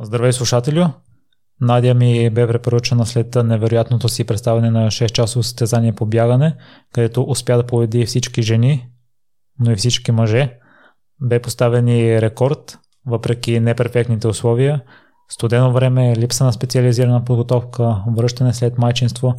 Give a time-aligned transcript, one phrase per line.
[0.00, 0.84] Здравей, слушателю!
[1.60, 6.56] Надя ми бе препоръчана след невероятното си представяне на 6 часово състезание по бягане,
[6.92, 8.88] където успя да победи всички жени,
[9.60, 10.58] но и всички мъже.
[11.20, 14.80] Бе поставен и рекорд, въпреки неперфектните условия,
[15.28, 19.34] студено време, липса на специализирана подготовка, връщане след майчинство.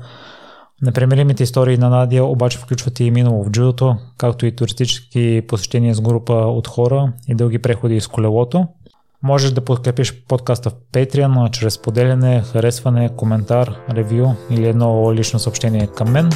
[0.82, 6.02] Непремеримите истории на Надя обаче включват и минало в джудото, както и туристически посещения с
[6.02, 8.68] група от хора и дълги преходи с колелото–
[9.24, 15.88] Можеш да подкрепиш подкаста в Patreon чрез поделяне, харесване, коментар, ревю или едно лично съобщение
[15.88, 16.30] към мен.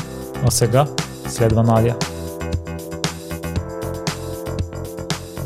[0.43, 0.87] А сега
[1.27, 1.95] следва Надя.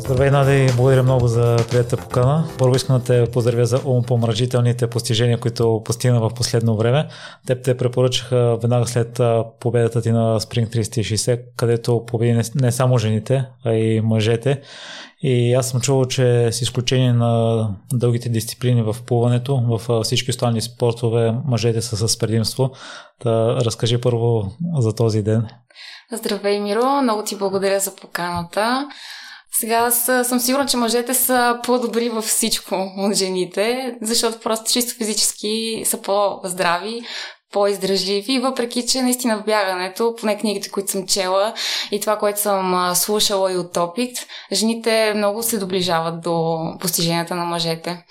[0.08, 2.48] Здравей, Надя, и благодаря много за приятата покана.
[2.58, 7.08] Първо искам да те поздравя за умопомрачителните постижения, които постигна в последно време.
[7.46, 9.20] Теб те препоръчаха веднага след
[9.60, 14.60] победата ти на Spring 360, където победи не само жените, а и мъжете.
[15.22, 20.60] И аз съм чувал, че с изключение на дългите дисциплини в плуването, в всички останали
[20.60, 22.70] спортове мъжете са с предимство.
[23.22, 25.46] Да разкажи първо за този ден.
[26.12, 27.02] Здравей, Миро!
[27.02, 28.88] Много ти благодаря за поканата.
[29.52, 34.94] Сега аз съм сигурна, че мъжете са по-добри във всичко от жените, защото просто чисто
[34.94, 37.02] физически са по-здрави,
[37.52, 41.54] по-издръжливи, въпреки че наистина в бягането, поне книгите, които съм чела
[41.90, 47.44] и това, което съм слушала и от опит, жените много се доближават до постиженията на
[47.44, 48.04] мъжете.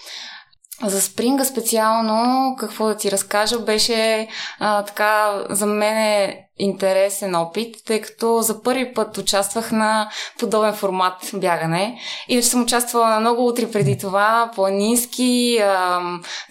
[0.83, 4.27] За спринга специално, какво да ти разкажа, беше
[4.59, 10.73] а, така за мен е интересен опит, тъй като за първи път участвах на подобен
[10.73, 11.99] формат бягане.
[12.27, 16.01] Иначе съм участвала на много утри преди това, планински, а,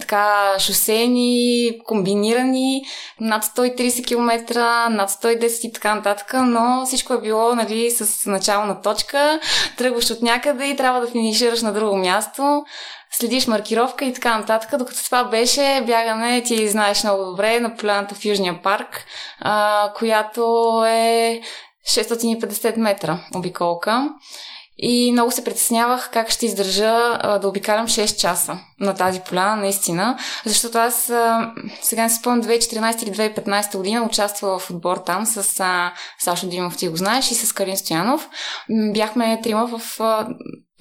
[0.01, 2.83] така шосени, комбинирани,
[3.21, 8.81] над 130 км, над 110 и така нататък, но всичко е било нали, с начална
[8.81, 9.41] точка,
[9.79, 12.65] тръгваш от някъде и трябва да финишираш на друго място
[13.13, 18.15] следиш маркировка и така нататък, докато това беше бягане, ти знаеш много добре, на поляната
[18.15, 19.05] в Южния парк,
[19.41, 20.43] а, която
[20.89, 21.41] е
[21.89, 24.09] 650 метра обиколка.
[24.79, 29.57] И много се притеснявах как ще издържа а, да обикалям 6 часа на тази поляна,
[29.57, 30.19] наистина.
[30.45, 35.27] Защото аз а, сега не се спомням 2014 или 2015 година участвала в отбор там
[35.27, 38.29] с а, Сашо Димов, ти го знаеш, и с Карин Стоянов.
[38.95, 40.29] Бяхме трима в а,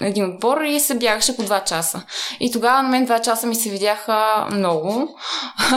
[0.01, 2.03] един отбор и се бягаше по 2 часа.
[2.39, 5.17] И тогава на мен 2 часа ми се видяха много.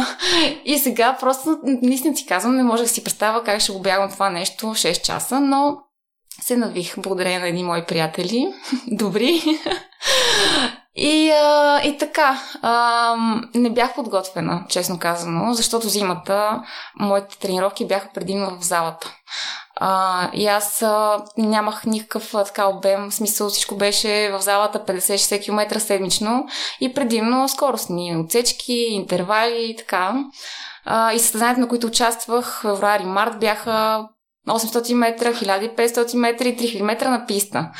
[0.64, 4.10] и сега просто, наистина ти казвам, не може да си представя как ще го бягам
[4.10, 5.76] това нещо 6 часа, но
[6.40, 8.54] се навих благодарение на едни мои приятели.
[8.86, 9.42] Добри.
[11.00, 13.16] И, а, и така, а,
[13.54, 16.62] не бях подготвена, честно казано, защото зимата
[17.00, 19.12] моите тренировки бяха предимно в залата.
[19.76, 25.44] А, и аз а, нямах никакъв а, така обем, смисъл всичко беше в залата 50-60
[25.44, 26.46] км седмично
[26.80, 30.24] и предимно скоростни отсечки, интервали и така.
[30.84, 34.08] А, и състезанията, на които участвах, февруари-март, бяха
[34.48, 37.70] 800 метра, 1500 метра и 3000 метра на писта.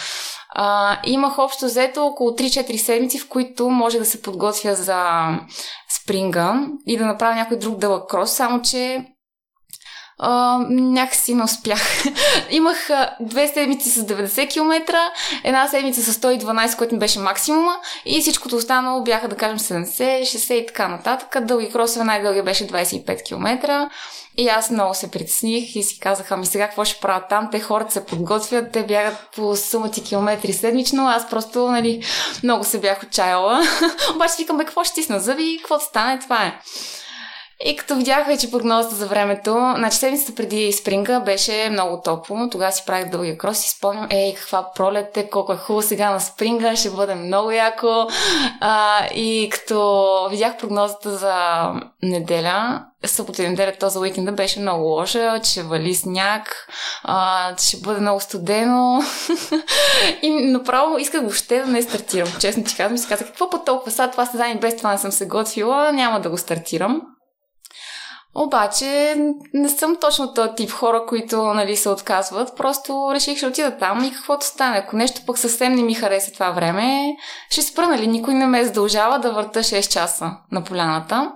[0.51, 5.29] А, имах общо взето около 3-4 седмици, в които може да се подготвя за
[6.03, 9.05] спринга и да направя някой друг дълъг крос, само че
[10.71, 12.05] някакси не успях.
[12.51, 12.89] Имах
[13.21, 14.99] две седмици с 90 км,
[15.45, 20.21] една седмица с 112, което ми беше максимума и всичкото останало бяха, да кажем, 70,
[20.23, 21.47] 60 и така нататък.
[21.47, 23.89] Дълги кросове, най-дълги беше 25 км.
[24.37, 27.49] И аз много се притесних и си казах, ами сега какво ще правя там?
[27.53, 32.03] Те хората се подготвят, те бягат по сумати километри седмично, аз просто, нали,
[32.43, 33.63] много се бях отчаяла.
[34.15, 36.59] Обаче викам, бе, какво ще стисна зъби, какво стане, това е.
[37.65, 42.49] И като видях вече прогнозата за времето, значи седмицата преди спринга беше много топло.
[42.51, 46.11] Тогава си правих дългия крос и спомням, ей, каква пролет е, колко е хубаво сега
[46.11, 48.07] на спринга, ще бъде много яко.
[48.61, 51.67] А, и като видях прогнозата за
[52.03, 56.69] неделя, събота и неделя, то за уикенда беше много лоша, че вали сняг,
[57.05, 59.03] а, че ще бъде много студено.
[60.23, 62.29] и направо исках въобще да не стартирам.
[62.41, 65.13] Честно ти казвам, си казах, какво по толкова са, това създание без това не съм
[65.13, 67.03] се готвила, няма да го стартирам.
[68.41, 69.17] Обаче
[69.55, 72.57] не съм точно този тип хора, които нали, се отказват.
[72.57, 74.79] Просто реших, ще отида там и каквото стане.
[74.79, 77.17] Ако нещо пък съвсем не ми хареса това време,
[77.51, 78.07] ще спра, нали?
[78.07, 81.33] Никой не ме задължава да върта 6 часа на поляната.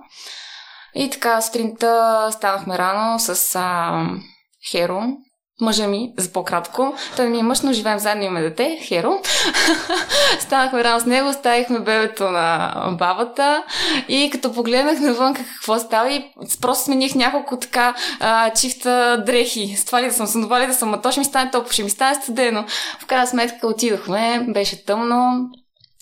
[0.95, 4.05] И така, сутринта станахме рано с а,
[4.71, 5.01] Херо,
[5.61, 6.93] мъжа ми, за по-кратко.
[7.15, 9.21] Той ми е мъж, но живеем заедно, имаме дете, Херо.
[10.39, 13.63] Станахме рано с него, оставихме бебето на бабата
[14.07, 16.25] и като погледнах навън какво става и
[16.61, 19.75] просто смених няколко така а, чифта дрехи.
[19.77, 21.89] С това ли да съм, с да съм, а ще ми стане топло, ще ми
[21.89, 22.65] стане студено.
[22.99, 25.49] В крайна сметка отидохме, беше тъмно,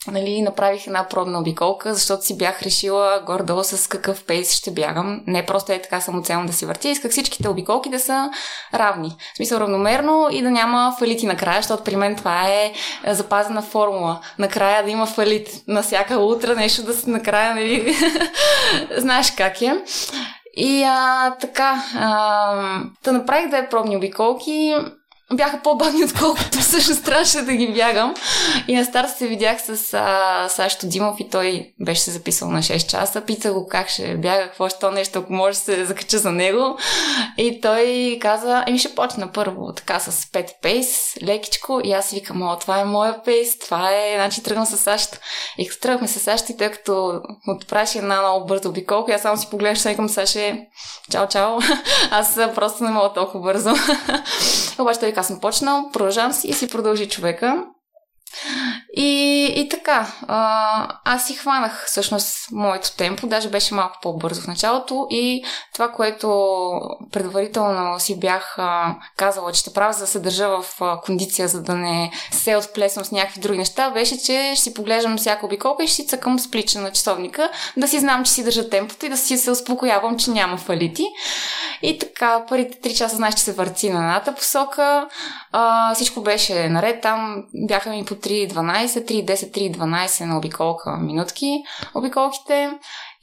[0.07, 5.21] нали, направих една пробна обиколка, защото си бях решила гордо с какъв пейс ще бягам.
[5.27, 6.89] Не просто е така самоцелно да си въртя.
[6.89, 8.29] Исках всичките обиколки да са
[8.73, 9.15] равни.
[9.33, 13.61] В смисъл равномерно и да няма фалити накрая, защото при мен това е, е запазена
[13.61, 14.19] формула.
[14.39, 17.95] Накрая да има фалит на всяка утра, нещо да се накрая, нали,
[18.97, 19.83] знаеш как е.
[20.53, 24.75] И а, така, а, да направих две пробни обиколки
[25.33, 28.13] бяха по-бавни, отколкото всъщност трябваше да ги бягам.
[28.67, 32.59] И на старт се видях с а, Сашто Димов и той беше се записал на
[32.59, 33.21] 6 часа.
[33.21, 36.31] Питах го как ще бяга, какво ще то нещо, ако може да се закача за
[36.31, 36.77] него.
[37.37, 41.81] И той каза, еми ще почна първо така с 5 пейс, лекичко.
[41.83, 45.17] И аз викам, о, това е моя пейс, това е, значи тръгвам с Сашто.
[45.57, 49.37] И като тръгвахме с Сашто и тъй като отправяше една много бърза обиколка, аз само
[49.37, 50.67] си погледнах, ще към Саше,
[51.11, 51.59] чао, чао.
[52.11, 53.69] аз просто не мога толкова бързо.
[54.79, 57.65] Обаче той аз съм почнал, продължавам си и си продължи човека.
[58.97, 60.07] И, и така,
[61.05, 65.43] аз си хванах всъщност моето темпо, даже беше малко по-бързо в началото и
[65.73, 66.29] това, което
[67.11, 68.57] предварително си бях
[69.17, 70.65] казала, че ще правя за да се държа в
[71.05, 75.17] кондиция, за да не се отплесвам с някакви други неща, беше, че ще си поглеждам
[75.17, 78.43] всяка обиколка и ще си цъкам с плича на часовника, да си знам, че си
[78.43, 81.03] държа темпото и да си се успокоявам, че няма фалити.
[81.81, 85.07] И така, първите 3 часа знаеш, че се върти на едната посока,
[85.51, 91.63] а, всичко беше наред, там бяха ми по 3.12, 3.10, 3.12 на обиколка минутки,
[91.95, 92.71] обиколките.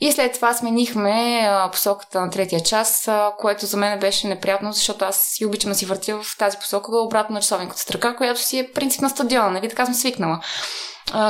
[0.01, 3.09] И след това сменихме посоката на третия час,
[3.39, 6.97] което за мен беше неприятно, защото аз си обичам да си въртя в тази посока
[6.97, 9.69] обратно на часовниката строка, която си е принцип на стадиона, нали?
[9.69, 10.41] Така съм свикнала.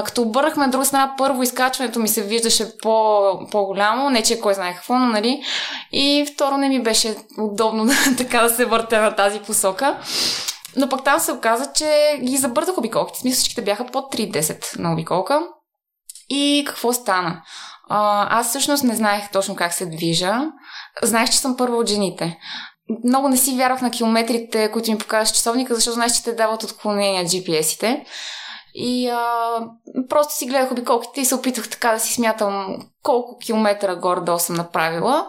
[0.04, 4.54] Като обърнахме на друга страна, първо изкачването ми се виждаше по, по-голямо, не че кой
[4.54, 5.42] знае какво, но нали.
[5.92, 9.98] И второ не ми беше удобно така да се въртя на тази посока.
[10.78, 13.18] Но пък там се оказа, че ги забързах обиколките.
[13.18, 15.42] Смисъл, всичките бяха под 3.10 на обиколка.
[16.28, 17.42] И какво стана?
[17.88, 20.40] А, аз всъщност не знаех точно как се движа.
[21.02, 22.38] Знаех, че съм първа от жените.
[23.04, 26.62] Много не си вярвах на километрите, които ми показваш часовника, защото знаеш, че те дават
[26.62, 28.04] отклонения GPS-ите.
[28.74, 29.60] И а,
[30.08, 34.56] просто си гледах обиколките и се опитвах така да си смятам колко километра горе-долу съм
[34.56, 35.28] направила.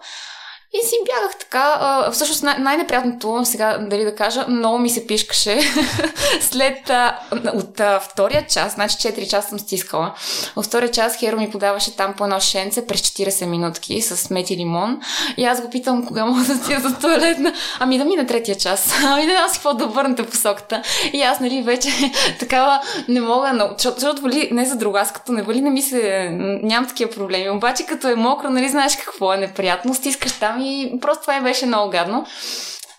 [0.72, 1.76] И си бягах така.
[1.80, 5.60] А, всъщност най- най-неприятното, сега дали да кажа, много ми се пишкаше
[6.40, 7.18] след а,
[7.54, 10.14] от а, втория час, значи 4 часа съм стискала.
[10.56, 14.50] От втория час Херо ми подаваше там по едно шенце през 40 минутки с мет
[14.50, 15.00] и лимон.
[15.36, 17.52] И аз го питам кога мога да стига за туалетна.
[17.78, 18.94] Ами да на третия час.
[19.04, 20.82] Ами да аз какво да върнете посоката.
[21.12, 21.88] И аз, нали, вече
[22.38, 25.82] такава не мога, но, защото, вали, не за друга, аз като не вали, не ми
[25.82, 26.28] се,
[26.62, 27.50] нямам такива проблеми.
[27.50, 31.66] Обаче като е мокро, нали, знаеш какво е неприятно, стискаш там и просто това беше
[31.66, 32.26] много гадно.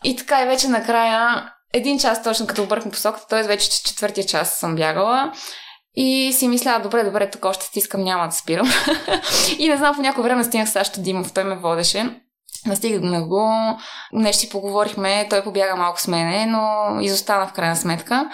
[0.03, 3.43] И така и вече накрая, един час точно като обърхме посоката, т.е.
[3.43, 5.31] вече четвъртия час съм бягала.
[5.95, 8.69] И си мисля, добре, добре, тук още стискам, няма да спирам.
[9.57, 12.21] и не знам, по някое време стигнах Сашто Димов, той ме водеше.
[12.65, 13.51] Настигнах го,
[14.13, 18.29] нещо си поговорихме, той побяга малко с мене, но изостана в крайна сметка.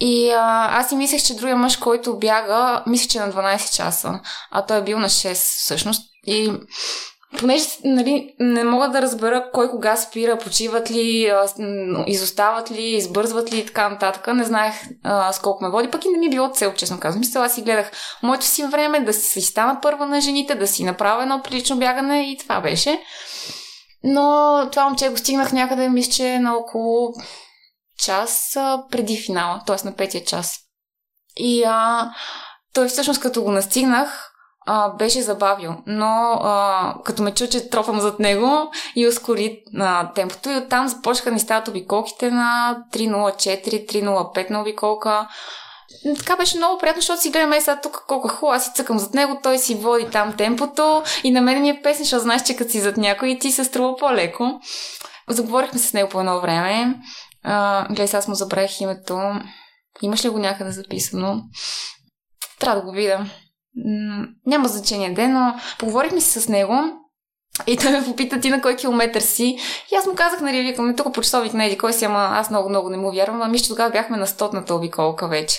[0.00, 4.20] И а, аз си мислех, че другия мъж, който бяга, мисля, че на 12 часа,
[4.50, 6.02] а той е бил на 6 всъщност.
[6.26, 6.52] И
[7.38, 11.32] понеже нали, не мога да разбера кой кога спира, почиват ли,
[12.06, 14.26] изостават ли, избързват ли и така нататък.
[14.34, 17.00] Не знаех а, с колко ме води, пък и не ми е било цел, честно
[17.00, 17.20] казвам.
[17.20, 17.90] Мисля, аз си гледах
[18.22, 22.30] моето си време да си стана първа на жените, да си направя едно прилично бягане
[22.30, 23.00] и това беше.
[24.04, 27.12] Но това момче го стигнах някъде, мисля, че на около
[27.98, 28.56] час
[28.90, 29.76] преди финала, т.е.
[29.84, 30.56] на петия час.
[31.36, 32.10] И а,
[32.74, 34.33] той всъщност като го настигнах,
[34.66, 40.12] а, беше забавил, но а, като ме чу, че трофам зад него и ускори а,
[40.12, 45.28] темпото и оттам започнаха да ни стават обиколките на 3.04, 3.05 на обиколка.
[46.18, 49.14] Така беше много приятно, защото си гледаме сега тук колко хубаво, аз си цъкам зад
[49.14, 52.56] него, той си води там темпото и на мен ми е песен, защото знаеш, че
[52.56, 54.60] като си зад някой и ти се струва по-леко.
[55.28, 56.94] Заговорихме с него по едно време.
[57.88, 59.20] гледай, сега аз му забравих името.
[60.02, 61.42] Имаш ли го някъде записано?
[62.60, 63.26] Трябва да го видя
[64.46, 66.74] няма значение ден, но поговорихме си с него
[67.66, 69.58] и той ме попита ти на кой километър си.
[69.92, 72.50] И аз му казах, нали, викаме, тук по часовик не еди кой си, ама аз
[72.50, 73.42] много, много не му вярвам.
[73.42, 75.58] Ами, че тогава бяхме на стотната обиколка вече.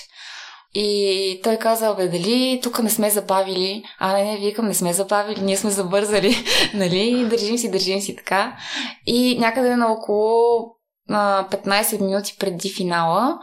[0.73, 3.83] И той каза, бе, дали тук не сме забавили?
[3.99, 6.35] А, не, не, викам, не сме забавили, ние сме забързали,
[6.73, 7.25] нали?
[7.29, 8.57] Държим си, държим си така.
[9.05, 10.65] И някъде на около
[11.09, 13.39] 15 минути преди финала,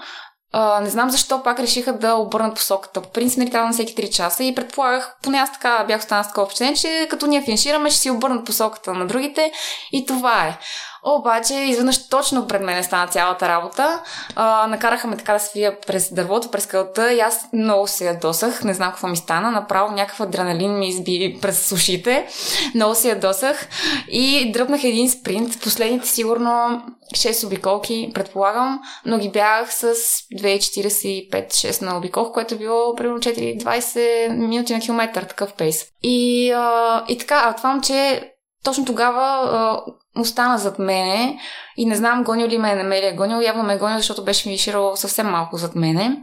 [0.55, 3.03] Uh, не знам защо пак решиха да обърнат посоката.
[3.03, 6.25] По принцип, нали трябва на всеки 3 часа и предполагах, поне аз така бях останала
[6.25, 9.53] с такова че като ние финишираме, ще си обърнат посоката на другите
[9.93, 10.59] и това е.
[11.05, 14.03] Обаче, изведнъж точно пред мен стана цялата работа.
[14.37, 18.65] А, накараха ме така да свия през дървото, през кълта и аз много се ядосах.
[18.65, 19.51] Не знам какво ми стана.
[19.51, 22.27] Направо някакъв адреналин ми изби през ушите.
[22.75, 23.69] Много се ядосах
[24.09, 25.61] и дръпнах един спринт.
[25.63, 26.83] Последните сигурно
[27.15, 34.29] 6 обиколки, предполагам, но ги бягах с 2.45-6 на обиколка, което е било примерно 4-20
[34.29, 35.85] минути на километър, такъв пейс.
[36.03, 38.33] И, а, и така, а това момче
[38.65, 39.83] точно тогава
[40.19, 41.39] остана зад мене
[41.77, 43.17] и не знам гонил ли ме е намерил.
[43.17, 46.17] Гонил, явно ме е гонил, защото беше ми ширал съвсем малко зад мене.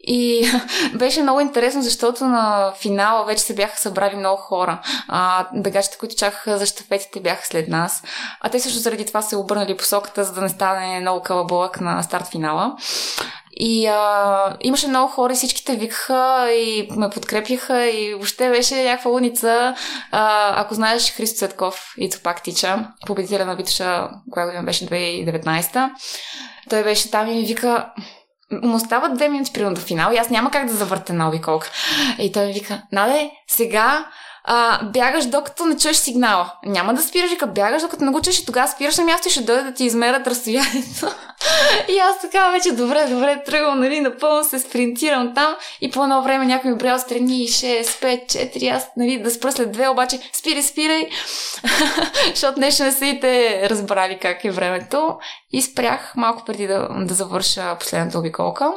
[0.00, 0.50] И
[0.94, 4.80] беше много интересно, защото на финала вече се бяха събрали много хора.
[5.08, 8.02] А, бегачите, които чакаха за щафетите, бяха след нас.
[8.40, 12.02] А те също заради това се обърнали посоката, за да не стане много калабълък на
[12.02, 12.76] старт финала.
[13.62, 19.10] И а, имаше много хора и всичките викаха и ме подкрепяха и въобще беше някаква
[19.10, 19.74] луница.
[20.12, 25.90] А, ако знаеш Христо Цветков и пак тича, победителя на Витоша, която година беше 2019
[26.70, 27.92] той беше там и ми вика,
[28.62, 31.70] му остават две минути примерно до финал и аз няма как да завърта на обиколка.
[32.18, 34.06] И той ми вика, Наде, сега
[34.44, 36.52] а, бягаш докато не чуеш сигнала.
[36.64, 39.30] Няма да спираш, като бягаш докато не го чуеш и тогава спираш на място и
[39.30, 41.14] ще дойде да ти измерят разстоянието.
[41.88, 46.22] и аз така вече добре, добре тръгвам, нали, напълно се спринтирам там и по едно
[46.22, 50.20] време някой ми брял страни 6, 5, 4, аз нали, да спра след две, обаче
[50.32, 51.08] спирай, спирай,
[52.30, 55.18] защото нещо не са и те разбрали как е времето
[55.52, 58.72] и спрях малко преди да, да завърша последната обиколка.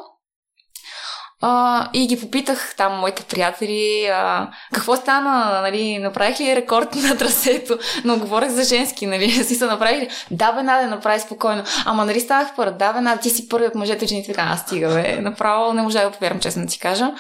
[1.45, 7.17] А, и ги попитах там моите приятели а, какво стана, нали, направих ли рекорд на
[7.17, 10.09] трасето, но говорех за женски, нали, си се направих ли?
[10.31, 11.63] Да, бе, Надя, направи спокойно.
[11.85, 12.71] Ама нали станах първа?
[12.71, 16.03] Да, бе, ти си първи от мъжете, жените, така, аз стига, бе, направо не можа
[16.03, 17.12] да повярвам, честно да ти кажа.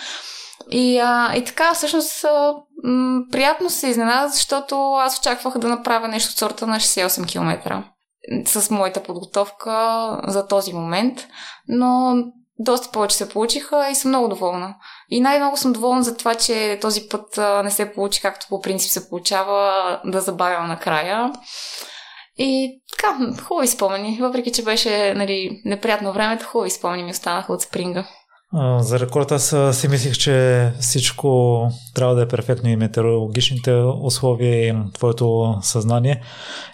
[0.71, 2.53] И, а, и така, всъщност, а,
[2.83, 7.83] м- приятно се изненада, защото аз очаквах да направя нещо от сорта на 68 км
[8.45, 11.27] с моята подготовка за този момент,
[11.67, 12.15] но
[12.59, 14.75] доста повече се получиха и съм много доволна.
[15.09, 18.91] И най-много съм доволна за това, че този път не се получи както по принцип
[18.91, 21.31] се получава да забавя накрая.
[22.37, 24.17] И така, хубави спомени.
[24.21, 28.07] Въпреки, че беше нали, неприятно времето, хубави спомени ми останаха от спринга.
[28.79, 31.61] За рекорд аз си мислих, че всичко
[31.95, 36.23] трябва да е перфектно и метеорологичните условия и твоето съзнание.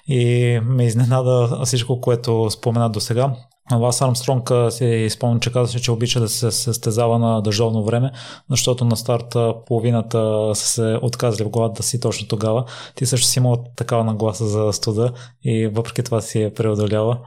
[0.08, 3.32] И ме изненада всичко, което спомена до сега.
[3.76, 8.12] Лас Армстронг си спомням, че казаше, че обича да се състезава на дъждовно време,
[8.50, 12.66] защото на старта половината са се отказали в главата си точно тогава.
[12.96, 15.12] Ти също си имал такава нагласа за студа
[15.44, 17.18] и въпреки това си е преодолява.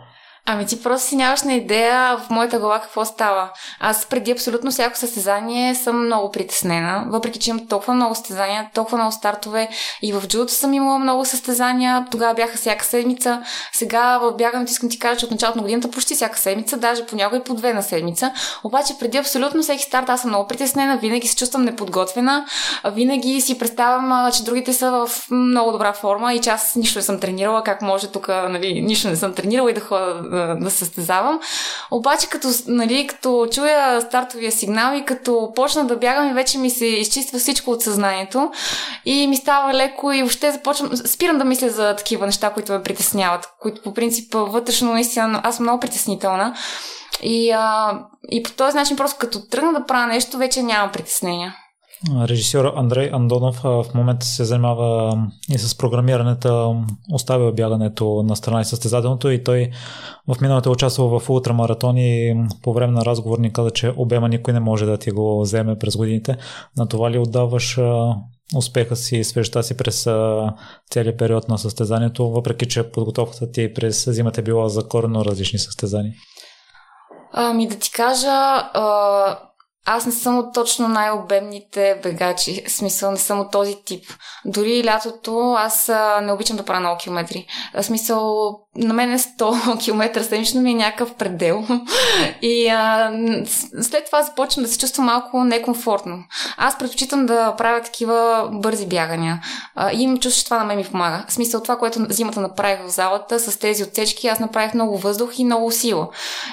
[0.47, 3.51] Ами ти просто си нямаш на идея в моята глава какво става.
[3.81, 8.99] Аз преди абсолютно всяко състезание съм много притеснена, въпреки че имам толкова много състезания, толкова
[8.99, 9.69] много стартове
[10.03, 13.43] и в джудото съм имала много състезания, тогава бяха всяка седмица.
[13.73, 17.07] Сега в бягането искам ти кажа, че от началото на годината почти всяка седмица, даже
[17.07, 18.33] понякога и по две на седмица.
[18.65, 22.47] Обаче преди абсолютно всеки старт аз съм много притеснена, винаги се чувствам неподготвена,
[22.93, 27.03] винаги си представям, че другите са в много добра форма и че аз нищо не
[27.03, 30.71] съм тренирала, как може тук, нали, нищо не съм тренирала и да ходя да, да
[30.71, 31.41] състезавам.
[31.91, 36.87] Обаче, като, нали, като чуя стартовия сигнал и като почна да бягам вече ми се
[36.87, 38.53] изчиства всичко от съзнанието
[39.05, 42.83] и ми става леко и въобще започвам, спирам да мисля за такива неща, които ме
[42.83, 46.55] притесняват, които по принцип вътрешно наистина аз съм много притеснителна.
[47.23, 47.99] И, а,
[48.31, 51.57] и по този начин, просто като тръгна да правя нещо, вече нямам притеснения.
[52.11, 55.19] Режисьор Андрей Андонов в момента се занимава
[55.51, 56.83] и с програмирането,
[57.13, 59.71] оставя бягането на страна и състезателното и той
[60.29, 64.29] в миналото е участвал в ултрамаратон и по време на разговор ни каза, че обема
[64.29, 66.37] никой не може да ти го вземе през годините.
[66.77, 67.79] На това ли отдаваш
[68.57, 70.09] успеха си и свежестта си през
[70.91, 75.59] целият период на състезанието, въпреки че подготовката ти през зимата е била за коренно различни
[75.59, 76.15] състезания?
[77.33, 78.29] Ами да ти кажа,
[78.75, 79.39] а
[79.87, 82.65] аз не съм от точно най-обемните бегачи.
[82.67, 84.05] В смисъл, не съм от този тип.
[84.45, 85.91] Дори лятото аз
[86.23, 87.47] не обичам да правя много километри.
[87.75, 91.65] В смисъл, на мен е 100 км седмично ми е някакъв предел.
[92.43, 93.13] И а,
[93.83, 96.25] след това започвам да се чувствам малко некомфортно.
[96.57, 99.43] Аз предпочитам да правя такива бързи бягания.
[99.75, 101.25] А, и имам чувство, че това на мен ми помага.
[101.29, 105.39] В смисъл, това, което зимата направих в залата с тези отсечки, аз направих много въздух
[105.39, 106.09] и много сила.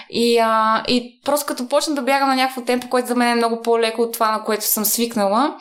[0.09, 3.35] И, а, и просто като почна да бягам на някакво темпо, което за мен е
[3.35, 5.55] много по-леко от това, на което съм свикнала,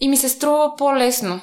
[0.00, 1.40] и ми се струва по-лесно.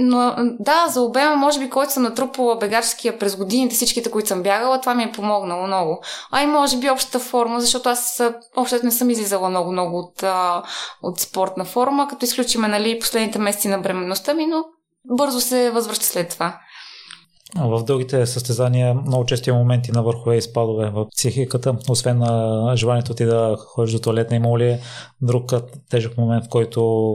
[0.00, 4.42] Но да, за обема, може би, който съм натрупала бегаческия през годините, всичките, които съм
[4.42, 6.02] бягала, това ми е помогнало много.
[6.30, 8.22] А и може би общата форма, защото аз
[8.56, 10.24] още не съм излизала много-много от,
[11.02, 14.64] от спортна форма, като изключиме нали, последните месеци на бременността ми, но
[15.16, 16.58] бързо се възвръща след това.
[17.56, 23.14] В другите състезания много чести моменти на върхове и спадове в психиката, освен на желанието
[23.14, 24.78] ти да ходиш до туалетна, има ли
[25.22, 25.52] друг
[25.90, 27.14] тежък момент, в който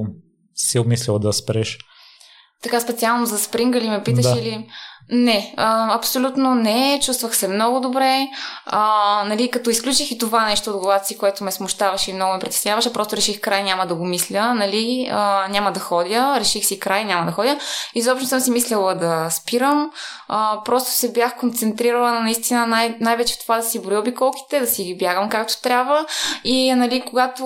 [0.61, 1.77] си обмислял да спреш?
[2.63, 4.39] Така специално за спринга ли ме питаш да.
[4.39, 4.67] или...
[5.11, 6.99] Не, а, абсолютно не.
[7.03, 8.27] Чувствах се много добре.
[8.65, 12.33] А, нали, като изключих и това нещо от главата си, което ме смущаваше и много
[12.33, 16.39] ме притесняваше, просто реших край няма да го мисля, нали, а, няма да ходя.
[16.39, 17.57] Реших си край няма да ходя.
[17.95, 19.91] Изобщо съм си мислила да спирам.
[20.27, 24.67] А, просто се бях концентрирала на наистина най- най-вече това да си боря обиколките, да
[24.67, 26.05] си ги бягам както трябва.
[26.43, 27.45] И, нали, когато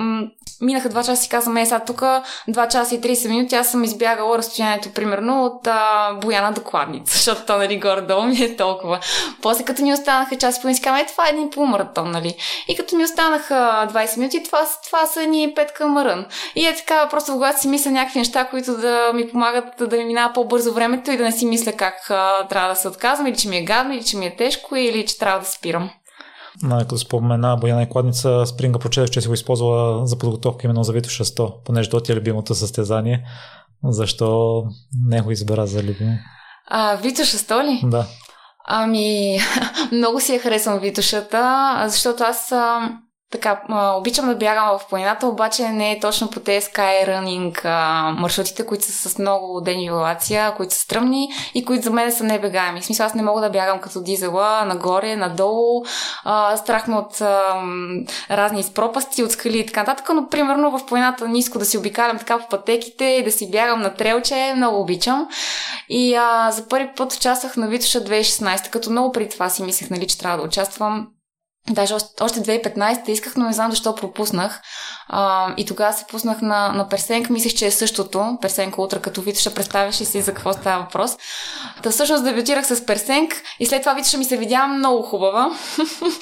[0.00, 0.22] м-
[0.60, 2.02] минаха 2 часа и казвам, е, сега тук
[2.48, 7.03] 2 часа и 30 минути, аз съм избягала разстоянието, примерно, от а, Бояна до Кладница,
[7.12, 9.00] защото то, нали, горе-долу ми е толкова.
[9.42, 12.34] После като ни останаха час и половина, си е, това е един полумаратон, нали.
[12.68, 16.26] И като ми останаха 20 минути, това, това са ни 5 към мърън.
[16.56, 19.96] И е така, просто в главата си мисля някакви неща, които да ми помагат да
[19.96, 23.26] ми минава по-бързо времето и да не си мисля как а, трябва да се отказвам,
[23.26, 25.90] или че ми е гадно, или че ми е тежко, или че трябва да спирам.
[26.78, 30.92] Като спомена Бояна и Кладница, Спринга прочетах, че си го използвала за подготовка именно за
[30.92, 33.24] Витоша 100, понеже то ти е любимото състезание.
[33.84, 34.62] Защо
[35.06, 36.18] не го избра за любимо?
[36.66, 37.80] А, Витоша 100 ли?
[37.84, 38.06] Да.
[38.64, 39.38] Ами,
[39.92, 42.52] много си я харесвам Витошата, защото аз
[43.30, 43.60] така,
[43.98, 47.64] обичам да бягам в планината, обаче не е точно по тези skyrunning
[48.20, 52.80] маршрутите, които са с много денивелация, които са стръмни и които за мен са небегаеми.
[52.80, 55.84] В смисъл, аз не мога да бягам като дизела нагоре, надолу,
[56.24, 57.62] а, страх ме от а,
[58.30, 62.18] разни изпропасти, от скали и така нататък, но примерно в планината ниско да си обикалям
[62.18, 65.28] така по пътеките и да си бягам на трелче, много обичам.
[65.88, 69.90] И а, за първи път участвах на Витоша 2016, като много преди това си мислех,
[69.90, 71.06] нали, че трябва да участвам
[71.70, 74.60] Даже още, още 2015 исках, но не знам защо пропуснах.
[75.08, 78.38] А, и тогава се пуснах на, на Персенка, мислех, че е същото.
[78.42, 81.16] Персенка утре като Витоша, представяш ли си за какво става въпрос.
[81.82, 85.50] Та всъщност дебютирах с Персенк и след това Витоша ми се видя много хубава.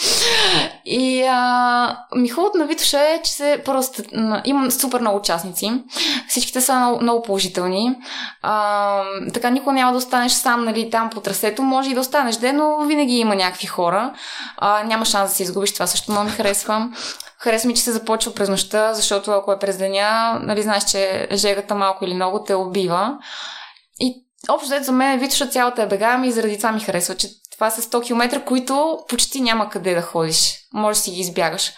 [0.85, 4.03] и а, ми хубавото на Витоша е, че се просто
[4.45, 5.73] имам супер много участници.
[6.29, 7.97] Всичките са много, много положителни.
[8.43, 9.03] А,
[9.35, 11.63] така никога няма да останеш сам нали, там по трасето.
[11.63, 14.13] Може и да останеш ден, но винаги има някакви хора.
[14.57, 15.73] А, няма шанс да се изгубиш.
[15.73, 16.95] Това също много ми харесвам.
[17.39, 21.29] Хареса ми, че се започва през нощта, защото ако е през деня, нали знаеш, че
[21.33, 23.19] жегата малко или много те убива.
[24.01, 27.71] И общо за мен Витоша цялата е бега и заради това ми харесва, че това
[27.71, 30.55] са 100 км, които почти няма къде да ходиш.
[30.75, 31.73] Може си ги избягаш.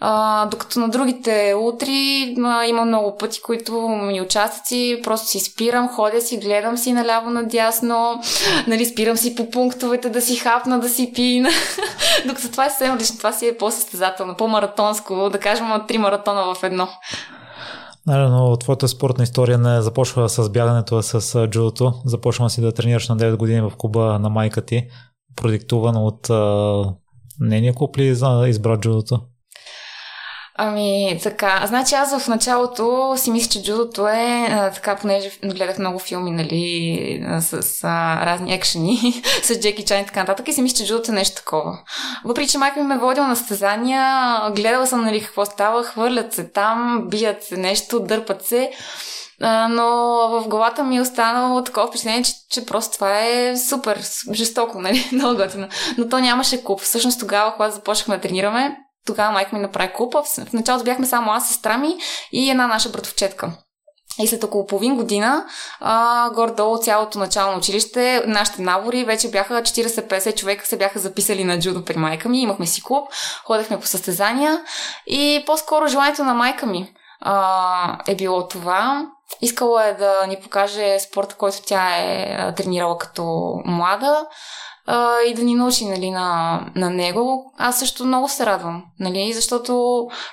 [0.00, 5.88] А, докато на другите утри а, има много пъти, които ми участъци, просто си спирам,
[5.88, 8.22] ходя си, гледам си наляво надясно,
[8.66, 11.48] нали, спирам си по пунктовете да си хапна, да си пина.
[12.26, 16.62] докато това е съвсем лично, това си е по-състезателно, по-маратонско, да кажем три маратона в
[16.62, 16.88] едно.
[18.06, 21.92] Нали, но твоята спортна история не започва с бягането, а с джудото.
[22.04, 24.86] Започва си да тренираш на 9 години в клуба на майка ти,
[25.36, 26.84] продиктувано от а,
[27.40, 28.06] нейния клуб ли
[28.48, 29.20] избра джудото?
[30.56, 31.62] Ами, така.
[31.66, 36.30] Значи аз в началото си мисля, че джудото е а, така, понеже гледах много филми,
[36.30, 40.86] нали, с а, разни екшени, с Джеки Чан и така нататък и си мисля, че
[40.86, 41.78] джудото е нещо такова.
[42.24, 46.32] Въпреки, че майка ми ме е водила на състезания, гледала съм, нали, какво става, хвърлят
[46.32, 48.70] се там, бият се нещо, дърпат се.
[49.70, 49.86] Но
[50.28, 54.00] в главата ми е останало такова впечатление, че, че просто това е супер,
[54.32, 55.68] жестоко, нали, много готино.
[55.98, 56.80] Но то нямаше куп.
[56.80, 60.22] Всъщност тогава, когато започнахме да тренираме, тогава майка ми направи купа.
[60.22, 61.96] В началото бяхме само аз, сестра ми
[62.32, 63.50] и една наша братовчетка.
[64.18, 65.44] И след около половин година,
[65.80, 71.58] а, горе-долу цялото начално училище, нашите набори вече бяха 40-50 човека се бяха записали на
[71.58, 72.40] джудо при майка ми.
[72.40, 73.08] Имахме си клуб,
[73.44, 74.60] ходехме по състезания
[75.06, 79.06] и по-скоро желанието на майка ми а, е било това.
[79.40, 84.26] Искала е да ни покаже спорта, който тя е тренирала като млада
[84.86, 87.52] а, и да ни научи нали, на, на него.
[87.58, 89.74] Аз също много се радвам, нали, защото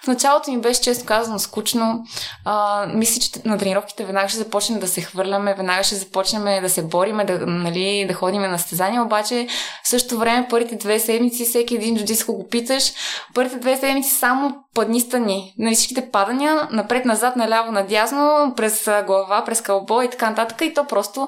[0.04, 2.04] в началото ми беше често казано скучно.
[2.46, 6.70] А, мисля, че на тренировките веднага ще започнем да се хвърляме, веднага ще започнем да
[6.70, 9.48] се бориме, да, нали, да ходим на стезания, обаче
[9.84, 12.94] в същото време първите две седмици всеки един джудиско го питаш,
[13.34, 15.54] първите две седмици само падни стани.
[15.58, 20.62] Нали, всичките падания, напред, назад, наляво, надясно, през глава, през кълбо и така нататък.
[20.62, 21.28] И то просто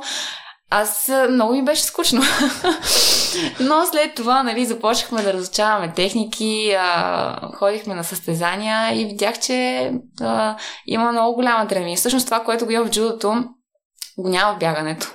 [0.75, 2.21] аз много ми беше скучно.
[3.59, 9.91] Но след това, нали, започнахме да разучаваме техники, а, ходихме на състезания и видях, че
[10.21, 10.55] а,
[10.87, 11.95] има много голяма древни.
[11.95, 13.43] Всъщност това, което го има в джудото,
[14.17, 15.07] го няма в бягането.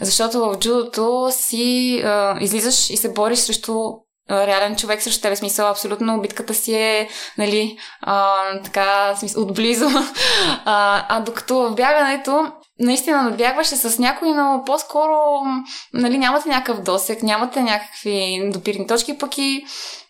[0.00, 3.74] Защото в джудото си а, излизаш и се бориш срещу
[4.30, 5.36] реален човек срещу тебе.
[5.36, 9.88] Смисъл, абсолютно битката си е, нали, а, така, смисъл, отблизо.
[10.64, 15.16] А, а докато в бягането наистина надбягваше с някой, но по-скоро
[15.92, 19.64] нали, нямате някакъв досек, нямате някакви допирни точки, пък и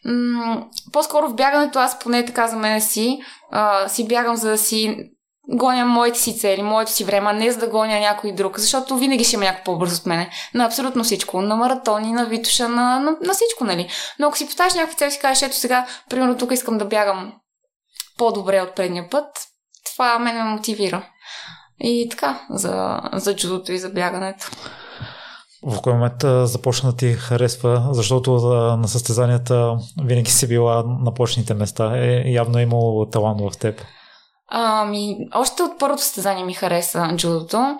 [0.05, 3.19] м- по-скоро в бягането аз поне така за мен си,
[3.51, 4.97] а, си бягам за да си
[5.49, 8.97] гоня моите си цели, моето си време, а не за да гоня някой друг, защото
[8.97, 10.31] винаги ще има някой по-бързо от мене.
[10.55, 11.43] На абсолютно всичко.
[11.43, 13.89] На маратони, на витуша, на, на, на всичко, нали?
[14.19, 17.33] Но ако си поставиш някакви цели, си кажеш, ето сега, примерно тук искам да бягам
[18.19, 19.27] по-добре от предния път,
[19.93, 21.07] това ме ме мотивира.
[21.81, 24.51] И така, за, за джудото и за бягането.
[25.67, 28.33] В кой момент започна да ти харесва, защото
[28.77, 31.97] на състезанията винаги си била на почните места.
[31.97, 33.81] Е, явно е имало талант в теб.
[34.49, 37.79] Ами, още от първото състезание ми хареса джудото.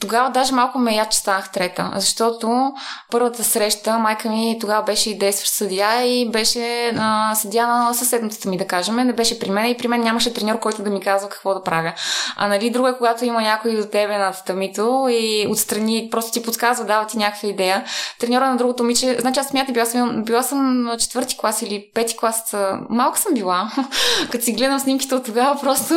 [0.00, 2.72] Тогава даже малко ме я, че станах трета, защото
[3.10, 8.48] първата среща майка ми тогава беше и действащ съдия и беше а, съдия на съседницата
[8.48, 8.96] ми, да кажем.
[8.96, 11.62] Не беше при мен и при мен нямаше треньор, който да ми казва какво да
[11.62, 11.92] правя.
[12.36, 16.42] А нали, друго е, когато има някой до тебе над тамито и отстрани просто ти
[16.42, 17.84] подсказва, дава ти някаква идея.
[18.20, 22.16] Треньора на другото момиче, значи аз смятам, била съм, била съм четвърти клас или пети
[22.16, 22.56] клас,
[22.90, 23.70] малка съм била.
[24.32, 25.94] Като си гледам снимките от тогава, просто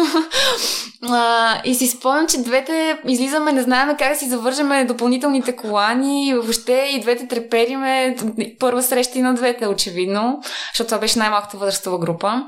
[1.09, 6.33] а, и си спомням, че двете излизаме, не знаем как да си завържеме допълнителните колани,
[6.33, 8.15] въобще и двете трепериме.
[8.59, 10.41] Първа среща и на двете, очевидно,
[10.73, 12.43] защото това беше най-малката възрастова група.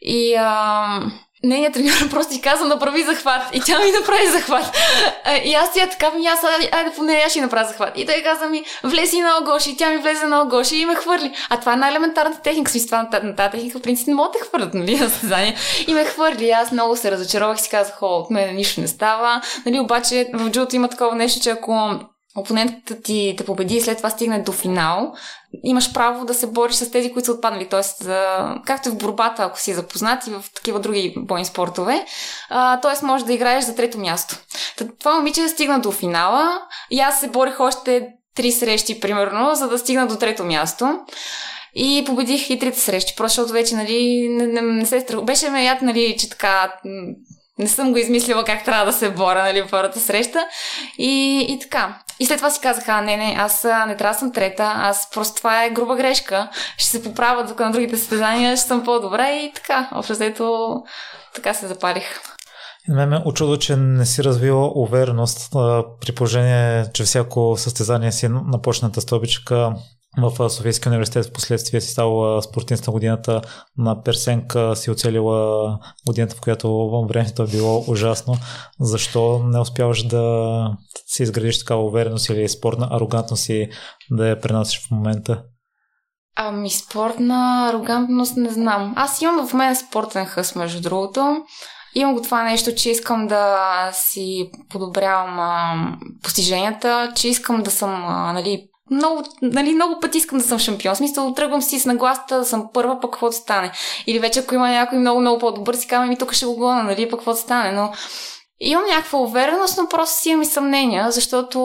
[0.00, 1.00] И а,
[1.44, 3.42] Нейният треньор просто ти каза, направи захват.
[3.52, 4.76] И тя ми направи захват.
[5.44, 7.92] И аз тя така ми, аз, айде поне аз ще направя захват.
[7.96, 9.70] И той каза ми, влези на огоши.
[9.70, 11.32] И тя ми влезе на огоши и ме хвърли.
[11.50, 12.70] А това е най-елементарната техника.
[12.70, 15.56] Смисъл, това на тази техника в принцип не мога да хвърлят, нали, на състезание.
[15.86, 16.50] И ме хвърли.
[16.50, 19.42] Аз много се разочаровах и си казах, о, от мен нищо не става.
[19.66, 22.00] Нали, обаче в джуто има такова нещо, че ако
[22.36, 25.12] опонентът ти те победи и след това стигне до финал,
[25.64, 27.68] имаш право да се бориш с тези, които са отпаднали.
[27.68, 28.08] Тоест,
[28.64, 32.04] както и в борбата, ако си запознат и в такива други бойни спортове,
[32.82, 33.06] т.е.
[33.06, 34.36] можеш да играеш за трето място.
[34.98, 39.78] Това момиче стигна до финала и аз се борих още три срещи, примерно, за да
[39.78, 41.00] стигна до трето място.
[41.74, 45.22] И победих и трите срещи, просто защото вече, нали, не, не, не се страх.
[45.22, 46.72] Беше ме яд, нали, че така
[47.60, 50.38] не съм го измислила как трябва да се боря, нали, първата среща.
[50.98, 51.98] И, и така.
[52.20, 55.10] И след това си казах, а, не, не, аз не трябва да съм трета, аз
[55.14, 56.48] просто това е груба грешка.
[56.76, 59.88] Ще се поправя, докато на другите състезания ще съм по-добра и така.
[59.92, 60.74] Общо взето
[61.34, 62.20] така се запалих.
[62.88, 65.50] На мен ме очудва, че не си развила увереност
[66.00, 69.72] при положение, че всяко състезание си на почната стълбичка
[70.18, 73.42] в Софийския университет в последствие си стала спортист на годината
[73.78, 78.34] на Персенка, си оцелила годината, в която времето е било ужасно.
[78.80, 83.68] Защо не успяваш да си изградиш такава увереност или спортна арогантност и
[84.10, 85.42] да я пренасиш в момента?
[86.36, 88.94] Ами спортна арогантност не знам.
[88.96, 91.36] Аз имам в мен спортен хъс, между другото.
[91.94, 95.74] Имам го това нещо, че искам да си подобрявам а,
[96.22, 100.96] постиженията, че искам да съм а, нали, много, нали, много пъти искам да съм шампион.
[100.96, 103.72] Смисъл, тръгвам си с нагласта да съм първа, пък какво да стане.
[104.06, 106.82] Или вече ако има някой много, много по-добър, си казвам, ми тук ще го гона,
[106.82, 107.72] нали, пък какво да стане.
[107.72, 107.92] Но
[108.60, 111.58] имам някаква увереност, но просто си имам и съмнения, защото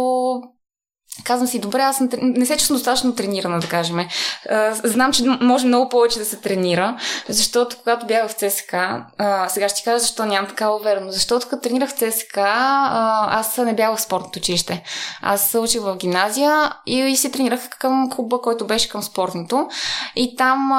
[1.24, 4.08] Казвам си, добре, аз не се чувствам достатъчно тренирана, да кажем.
[4.84, 6.98] Знам, че може много повече да се тренира,
[7.30, 8.76] защото когато бях в ЦСК,
[9.48, 11.14] сега ще ти кажа защо нямам такава увереност.
[11.14, 14.84] Защото като тренирах в ЦСК, аз не бях в спортното училище.
[15.22, 19.68] Аз учих в гимназия и си тренирах към клуба, който беше към спортното.
[20.16, 20.72] И там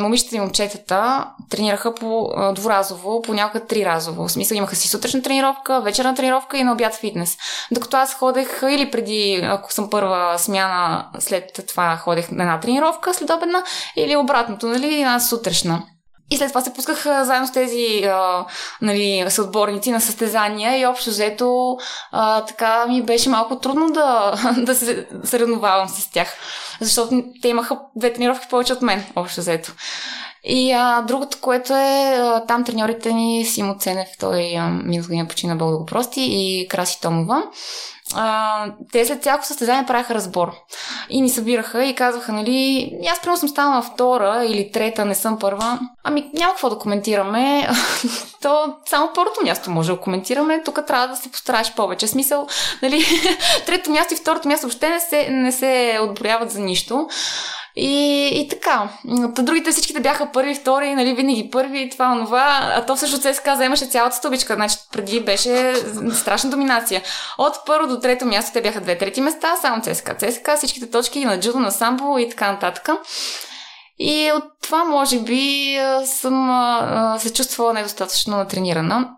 [0.00, 4.28] момичета и момчетата тренираха по дворазово, понякога три разово.
[4.28, 7.36] В смисъл имаха си сутрешна тренировка, вечерна тренировка и на обяд фитнес.
[7.70, 13.14] Докато аз ходех или преди ако съм първа смяна, след това ходех на една тренировка
[13.14, 13.62] следобедна
[13.96, 15.82] или обратното, нали, една сутрешна.
[16.30, 18.46] И след това се пусках заедно с тези а,
[18.82, 21.76] нали, съотборници на състезания и общо взето
[22.12, 26.34] а, така ми беше малко трудно да, да се съревновавам с тях.
[26.80, 29.72] Защото те имаха две тренировки повече от мен, общо взето.
[30.44, 35.28] И а, другото, което е, а, там треньорите ни Симо Ценев, той а, минус година
[35.28, 37.42] почина Бог прости, и Краси Томова
[38.14, 40.52] а, те след всяко състезание правяха разбор.
[41.10, 45.38] И ни събираха и казваха, нали, аз примерно съм станала втора или трета, не съм
[45.38, 45.78] първа.
[46.04, 47.68] Ами няма какво да коментираме.
[48.42, 50.62] То само първото място може да коментираме.
[50.64, 52.06] Тук трябва да се постараеш повече.
[52.06, 52.46] Смисъл,
[52.82, 53.04] нали,
[53.66, 57.08] трето място и второто място въобще не се, не се отборяват за нищо.
[57.78, 58.88] И, и така.
[59.34, 62.60] Та другите всичките бяха първи, втори, нали, винаги първи, това, онова.
[62.76, 64.54] А то също ЦСКА вземаше цялата стълбичка.
[64.54, 65.74] Значи преди беше
[66.14, 67.02] страшна доминация.
[67.38, 70.16] От първо до трето място те бяха две трети места, само ЦСКА.
[70.16, 72.88] ЦСКА, всичките точки на джудо, на самбо и така нататък.
[73.98, 79.08] И от това, може би, съм се чувствала недостатъчно натренирана.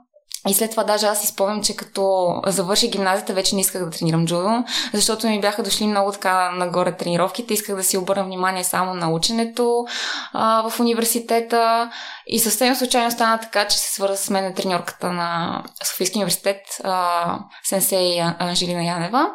[0.49, 3.91] И след това даже аз си спомням, че като завърши гимназията, вече не исках да
[3.91, 7.55] тренирам джудо, защото ми бяха дошли много така нагоре тренировките.
[7.55, 9.85] Исках да си обърна внимание само на ученето
[10.33, 11.91] а, в университета.
[12.27, 17.39] И съвсем случайно стана така, че се свърза с мен треньорката на Софийския университет, а,
[17.65, 19.31] сенсей Анжелина Янева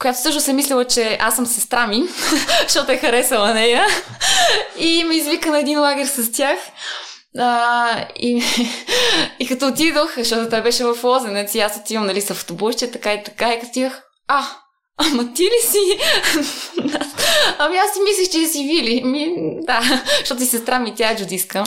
[0.00, 2.02] която също се мислила, че аз съм сестра ми,
[2.68, 3.86] защото е харесала нея.
[4.78, 6.58] И ме извика на един лагер с тях.
[7.38, 8.42] А, и,
[9.38, 13.14] и като отидох, защото той беше в Лозенец и аз отивам нали, с автобусче, така
[13.14, 13.92] и така, и като отидох,
[14.28, 14.44] а,
[14.96, 15.78] ама ти ли си?
[17.58, 19.04] ами аз си мислех, че си Вили.
[19.04, 21.64] Ми, да, защото и сестра ми, тя е джудиска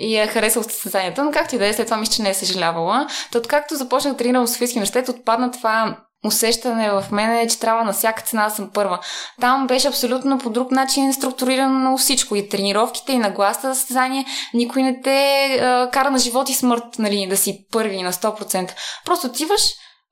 [0.00, 2.34] и е харесала състезанието, но както и да е, след това мисля, че не е
[2.34, 3.06] съжалявала.
[3.32, 7.60] То откакто започнах да тренирам в Софийския университет, отпадна това усещане в мен е, че
[7.60, 8.98] трябва на всяка цена да съм първа.
[9.40, 12.36] Там беше абсолютно по друг начин структурирано всичко.
[12.36, 14.24] И тренировките, и нагласта за състезание.
[14.54, 18.72] Никой не те а, кара на живот и смърт, нали, да си първи на 100%.
[19.04, 19.62] Просто отиваш,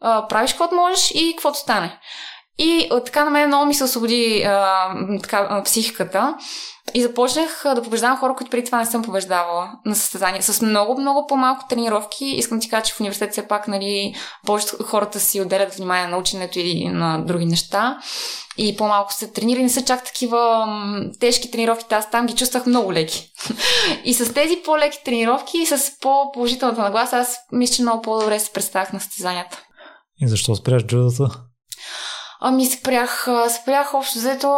[0.01, 1.99] а, правиш каквото можеш и каквото стане.
[2.59, 4.89] И така на мен много ми се освободи а,
[5.23, 6.35] така, психиката.
[6.95, 10.43] И започнах да побеждавам хора, които преди това не съм побеждавала на състезания.
[10.43, 12.25] С много, много по-малко тренировки.
[12.25, 14.15] Искам ти кажа, че в университет все пак нали,
[14.47, 17.99] повечето хората си отделят внимание на ученето или на други неща.
[18.59, 19.61] И по-малко се тренира.
[19.61, 20.67] Не са чак такива
[21.21, 21.95] тежки тренировки.
[21.95, 23.31] Аз там ги чувствах много леки.
[24.05, 28.53] и с тези по-леки тренировки и с по-положителната нагласа, аз мисля, че много по-добре се
[28.53, 29.63] представях на състезанията.
[30.21, 31.31] И защо спряш джудото?
[32.41, 34.49] Ами спрях, спрях общо взето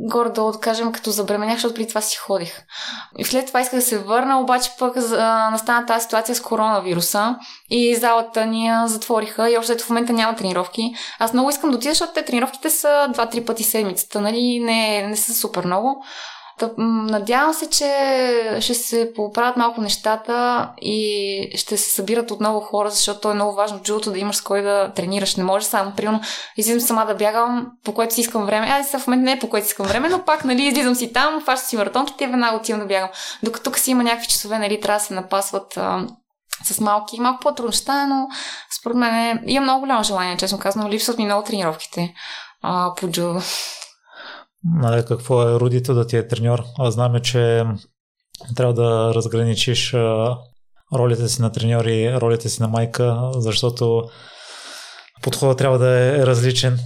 [0.00, 2.62] горе да откажем като забременях, защото преди това си ходих.
[3.18, 7.36] И след това исках да се върна, обаче пък а, настана тази ситуация с коронавируса
[7.70, 10.94] и залата ни я затвориха и още в момента няма тренировки.
[11.18, 14.60] Аз много искам да отида, защото те тренировките са 2-3 пъти седмицата, нали?
[14.60, 16.04] Не, не са супер много.
[16.78, 23.30] Надявам се, че ще се поправят малко нещата и ще се събират отново хора, защото
[23.30, 25.36] е много важно джудото да имаш с кой да тренираш.
[25.36, 26.20] Не може само, примерно,
[26.56, 28.66] излизам сама да бягам, по което си искам време.
[28.66, 31.12] Аз в момента не е по което си искам време, но пак, нали, излизам си
[31.12, 33.08] там, фащам си маратонките и веднага отивам да бягам.
[33.42, 35.78] Докато тук си има някакви часове, нали, трябва да се напасват
[36.64, 38.28] с малки, малко по-трудно ще но
[38.80, 42.14] според мен е, имам много голямо желание, честно казано, липсват ми много тренировките
[42.62, 43.40] а, по джудо
[44.74, 46.62] нали, какво е родител да ти е треньор.
[46.78, 47.64] А знаме, че
[48.56, 49.94] трябва да разграничиш
[50.94, 54.04] ролите си на треньор и ролите си на майка, защото
[55.22, 56.78] подходът трябва да е различен.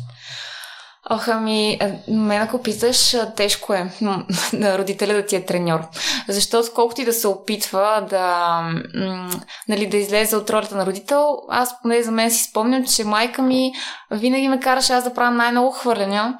[1.13, 3.91] Ох, ами, е, мен ако питаш, е, тежко е
[4.53, 5.81] на родителя да ти е треньор.
[6.29, 8.61] Защото колкото и да се опитва да,
[9.69, 13.43] нали, да излезе от ролята на родител, аз поне за мен си спомням, че майка
[13.43, 13.73] ми
[14.11, 16.35] винаги ме караше аз да правя най-много хвърляния,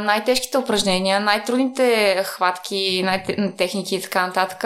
[0.00, 4.64] най-тежките упражнения, най-трудните хватки, най-техники и така нататък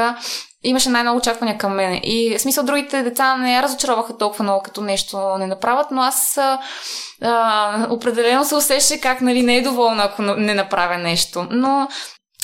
[0.65, 2.01] имаше най-много очаквания към мен.
[2.03, 6.03] И в смисъл другите деца не я разочароваха толкова много, като нещо не направят, но
[6.03, 6.39] аз
[7.23, 11.47] а, определено се усеща как нали, не е доволна, ако не направя нещо.
[11.51, 11.89] Но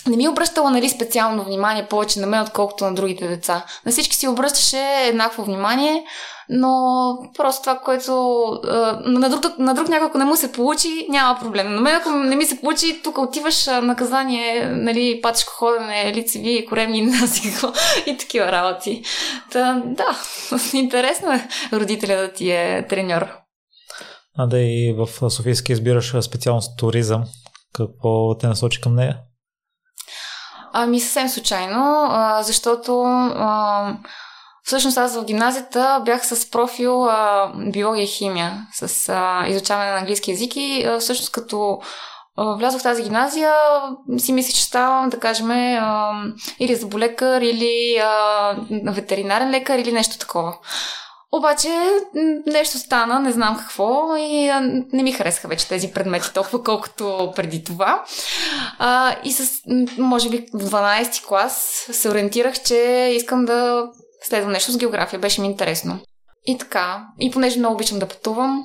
[0.07, 3.65] не ми обръщала нали, специално внимание повече на мен, отколкото на другите деца.
[3.87, 6.05] На всички си обръщаше еднакво внимание,
[6.49, 8.13] но просто това, което
[9.05, 11.75] на друг, на друг някой, ако не му се получи, няма проблем.
[11.75, 17.03] Но мен, ако не ми се получи, тук отиваш наказание, нали, патишко ходене, лицеви, коремни
[17.03, 17.73] насико
[18.07, 19.03] и такива работи.
[19.53, 20.19] Та, да,
[20.79, 23.29] интересно е родителя да ти е треньор.
[24.39, 27.25] А да и в Софийски избираш специалност туризъм.
[27.75, 29.19] Какво те насочи към нея?
[30.73, 32.09] Ами съвсем случайно,
[32.43, 33.05] защото
[34.65, 37.09] Всъщност аз в гимназията бях с профил
[37.73, 39.13] биология и химия, с
[39.49, 41.81] изучаване на английски язик и всъщност като
[42.37, 43.55] влязох в тази гимназия,
[44.19, 45.51] си мислих, че ставам, да кажем,
[46.59, 48.03] или заболекар, или
[48.87, 50.57] ветеринарен лекар, или нещо такова.
[51.33, 51.69] Обаче
[52.47, 54.51] нещо стана, не знам какво и
[54.93, 58.05] не ми харесаха вече тези предмети толкова, колкото преди това.
[58.79, 59.63] А, и с,
[59.99, 63.89] може би, в 12 клас се ориентирах, че искам да
[64.23, 65.99] следвам нещо с география, беше ми интересно.
[66.47, 68.63] И така, и понеже много обичам да пътувам,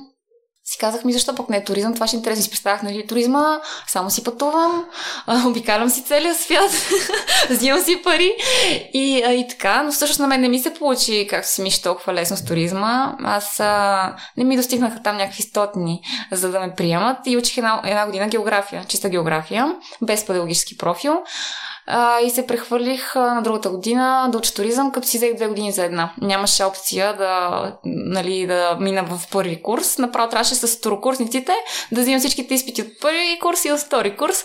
[0.66, 2.42] си казах ми защо пък не е туризъм, това ще е интересно.
[2.42, 4.84] Си представях, нали, туризма, само си пътувам,
[5.46, 6.70] обикалям си целия свят,
[7.50, 8.32] взимам си пари
[8.92, 11.82] и, а, и така, но всъщност на мен не ми се получи, както си мисли
[11.82, 13.16] толкова лесно с туризма.
[13.24, 16.00] Аз а, не ми достигнаха там някакви стотни,
[16.32, 21.22] за да ме приемат и учих една, една година география, чиста география, без педагогически профил
[21.86, 25.48] а, и се прехвърлих а, на другата година да уча туризъм, като си взех две
[25.48, 26.12] години за една.
[26.20, 29.98] Нямаше опция да, нали, да мина в първи курс.
[29.98, 31.52] Направо трябваше с второкурсниците
[31.92, 34.44] да взимам всичките изпити от първи курс и от втори курс.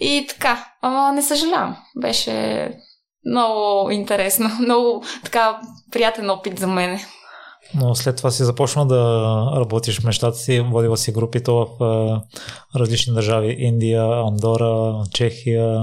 [0.00, 0.64] И така.
[0.82, 1.76] Ама не съжалявам.
[1.96, 2.68] Беше
[3.26, 4.50] много интересно.
[4.60, 5.60] Много така
[5.92, 7.04] приятен опит за мене.
[7.74, 9.02] Но след това си започна да
[9.56, 12.20] работиш в мечтата си, водила си групите в а,
[12.78, 13.56] различни държави.
[13.58, 15.82] Индия, Андора, Чехия,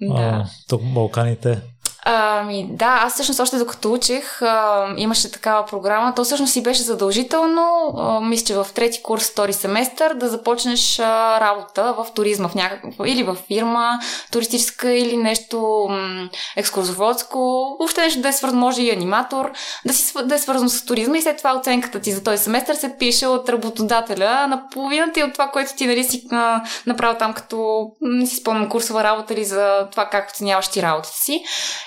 [0.00, 0.14] да.
[0.14, 1.60] а, тук Балканите.
[2.08, 6.14] Ами да, аз всъщност още докато учих, а, имаше такава програма.
[6.14, 10.98] То всъщност си беше задължително, а, мисля, че в трети курс, втори семестър, да започнеш
[10.98, 13.98] а, работа в туризма в някаква, или в фирма
[14.32, 17.38] туристическа, или нещо м- екскурзоводско,
[17.78, 19.52] въобще нещо да е свързано, може и аниматор,
[19.86, 22.74] да, си, да е свързано с туризма и след това оценката ти за този семестър
[22.74, 27.18] се пише от работодателя на половината и от това, което ти нали, си а, направил
[27.18, 31.44] там като, не си спомням, курсова работа или за това как оценяваш ти работата си.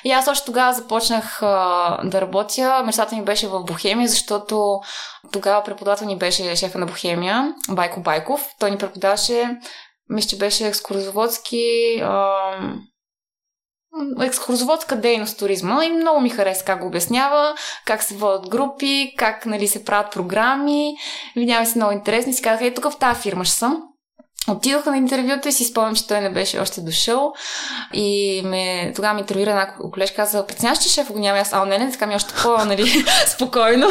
[0.09, 2.83] И аз още тогава започнах а, да работя.
[2.85, 4.79] Мечтата ми беше в Бохемия, защото
[5.31, 8.47] тогава преподавател ни беше шефа на Бохемия, Байко Байков.
[8.59, 9.57] Той ни преподаваше,
[10.09, 11.63] мисля, че беше екскурзоводски
[12.01, 12.29] а,
[14.21, 19.45] екскурзоводска дейност туризма и много ми хареса как го обяснява, как се водят групи, как
[19.45, 20.95] нали, се правят програми.
[21.35, 22.33] Видява се много интересни.
[22.33, 23.83] Си казах, ей, тук в тази фирма ще съм.
[24.47, 27.33] Отидоха на интервюто и си спомням, че той не беше още дошъл.
[27.93, 31.39] И ме, тогава ми интервюира една колежка, каза, преценяваш, че шеф го няма.
[31.39, 33.87] Аз, а, не, не, така ми е още по, нали, спокойно.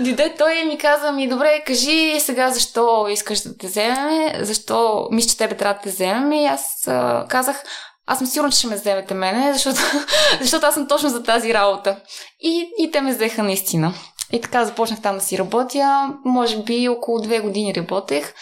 [0.00, 5.08] Диде той и ми каза, ми, добре, кажи сега защо искаш да те вземем, защо
[5.10, 6.32] мисля, че тебе трябва да те вземем.
[6.32, 7.64] И аз а, казах,
[8.06, 9.80] аз съм сигурна, че ще ме вземете мене, защото,
[10.40, 11.96] защото аз съм точно за тази работа.
[12.40, 13.94] И, и те ме взеха наистина.
[14.32, 16.08] И така започнах там да си работя.
[16.24, 18.34] Може би около две години работех.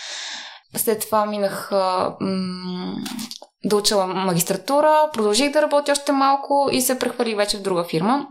[0.76, 2.94] След това минах а, м-
[3.64, 8.26] да уча магистратура, продължих да работя още малко и се прехвали вече в друга фирма.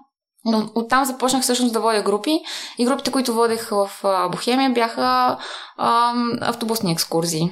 [0.45, 2.39] Но оттам започнах всъщност да водя групи
[2.77, 3.89] и групите, които водех в
[4.31, 5.37] Бохемия бяха
[5.77, 7.51] а, автобусни екскурзии.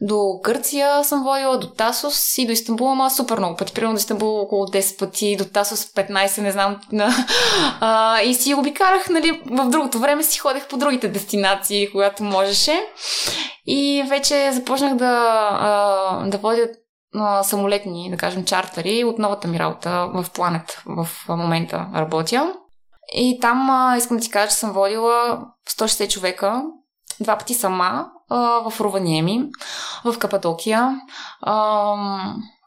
[0.00, 3.72] До Гърция съм водила, до Тасос и до Истанбул, ама супер много пъти.
[3.72, 6.80] Примерно до Истанбул около 10 пъти, до Тасос 15, не знам.
[7.80, 12.86] А, и си обикарах, нали, в другото време си ходех по другите дестинации, когато можеше.
[13.66, 16.68] И вече започнах да, а, да водя
[17.42, 22.54] самолетни, да кажем, чартери от новата ми работа в Планет в момента работя.
[23.14, 26.62] И там а, искам да ти кажа, че съм водила 160 човека,
[27.20, 29.50] два пъти сама, а, в Руваниеми,
[30.04, 31.00] в Кападокия.
[31.42, 31.94] А,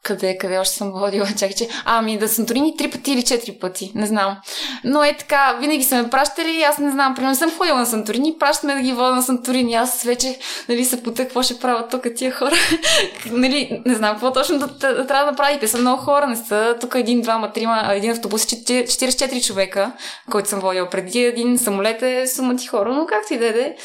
[0.08, 1.28] къде, къде още съм водила?
[1.38, 1.67] Чакай, че...
[1.86, 3.91] Ами да Санторини три пъти или четири пъти.
[3.96, 4.38] Не знам.
[4.84, 6.63] Но е така, винаги са ме пращали.
[6.63, 7.15] Аз не знам.
[7.15, 9.74] Примерно съм ходила на Санторини, пращаме да ги вода на Санторини.
[9.74, 10.39] Аз вече
[10.70, 12.56] нали, се пута какво ще правят тук тия хора.
[13.32, 15.67] нали, не знам какво точно да, да, да, трябва да направите.
[15.67, 19.91] Са много хора, не са тук един, двама, трима, един автобус, 44 човека,
[20.32, 21.20] който съм водила преди.
[21.20, 23.76] Един самолет е сумати хора, но както и да е.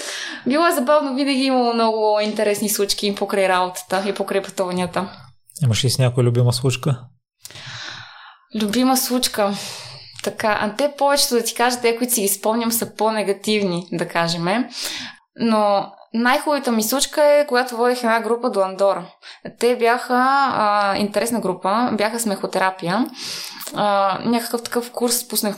[0.47, 5.09] Било е забавно, винаги имало много интересни случки покрай работата и покрай пътуванията.
[5.63, 7.05] Имаш ли с някоя любима случка?
[8.63, 9.55] Любима случка.
[10.23, 14.09] Така, а те повечето да ти кажа, те, които си ги спомням, са по-негативни, да
[14.09, 14.47] кажем.
[15.37, 19.05] Но най-хубавата ми случка е, когато водих една група до Андора.
[19.59, 20.15] Те бяха
[20.53, 23.07] а, интересна група, бяха смехотерапия.
[23.75, 25.57] А, някакъв такъв курс пуснах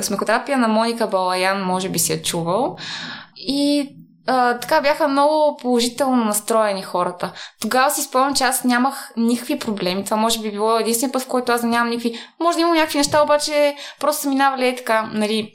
[0.00, 2.76] смехотерапия на Моника Балаян, може би си я чувал.
[3.36, 3.95] И
[4.26, 7.32] а, така бяха много положително настроени хората.
[7.60, 10.04] Тогава си спомням, че аз нямах никакви проблеми.
[10.04, 12.18] Това може би било единствения път, в който аз нямам никакви.
[12.40, 15.52] Може да имам някакви неща, обаче просто са минавали е така, нали,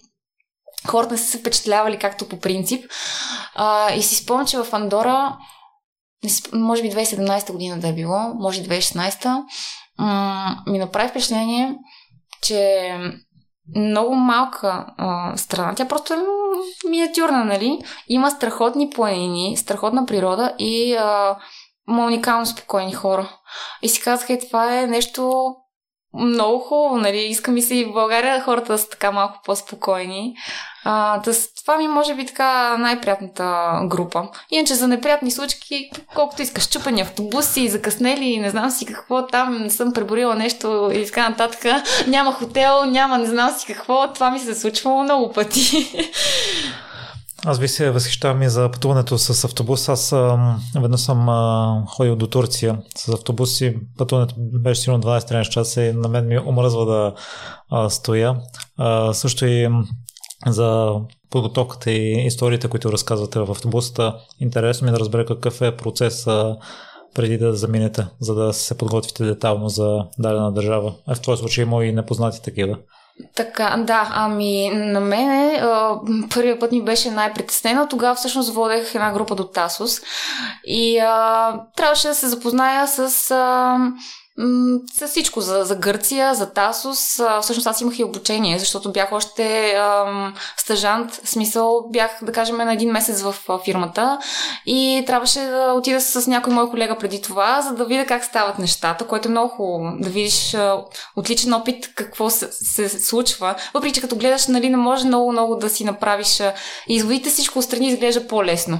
[0.87, 2.91] хората не са се впечатлявали както по принцип.
[3.55, 5.37] А, и си спомням, че в Андора,
[6.53, 9.43] може би 2017 година да е било, може 2016,
[9.99, 11.75] м- ми направи впечатление,
[12.43, 12.93] че
[13.75, 15.75] много малка а, страна.
[15.75, 16.17] Тя просто е
[16.89, 17.79] миниатюрна, нали?
[18.07, 21.37] Има страхотни планини, страхотна природа и а,
[21.87, 23.29] уникално спокойни хора.
[23.81, 25.45] И си казах, е, това е нещо
[26.13, 27.17] много хубаво, нали?
[27.17, 30.35] Искам и се и в България хората да са така малко по-спокойни.
[30.83, 34.23] А, тъс, това ми може би така най-приятната група.
[34.51, 39.69] Иначе за неприятни случки, колкото искаш, чупани автобуси, закъснели, не знам си какво, там не
[39.69, 41.59] съм преборила нещо и така нататък.
[42.07, 44.13] Няма хотел, няма не знам си какво.
[44.13, 45.87] Това ми се случва много пъти.
[47.45, 49.89] Аз ви се възхищавам и за пътуването с автобус.
[49.89, 50.13] Аз
[50.81, 55.93] веднъж съм а, ходил до Турция с автобус и пътуването беше сигурно 12-13 часа и
[55.93, 57.13] на мен ми омръзва да
[57.69, 58.35] а, стоя.
[58.77, 59.69] А, също и
[60.47, 60.95] за
[61.29, 64.15] подготовката и историите, които разказвате в автобуста.
[64.39, 66.27] Интересно ми е да разбера какъв е процес
[67.15, 70.93] преди да заминете, за да се подготвите детално за дадена държава.
[71.07, 72.77] А в този случай има и непознати такива.
[73.35, 75.59] Така, да, ами на мен
[76.33, 77.87] първият път ми беше най-притеснено.
[77.89, 80.01] Тогава всъщност водех една група до Тасос
[80.65, 83.77] и а, трябваше да се запозная с а,
[84.99, 87.21] за всичко, за, за Гърция, за Тасос.
[87.41, 92.73] Всъщност аз имах и обучение, защото бях още ам, стъжант, смисъл бях, да кажем, на
[92.73, 93.35] един месец в
[93.65, 94.19] фирмата
[94.65, 98.59] и трябваше да отида с някой мой колега преди това, за да видя как стават
[98.59, 99.93] нещата, което е много хубаво.
[99.99, 100.77] Да видиш а,
[101.15, 103.55] отличен опит какво се, се случва.
[103.73, 106.53] Въпреки, че като гледаш, нали, не може много-много да си направиш а,
[106.87, 108.79] изводите, всичко отстрани изглежда по-лесно.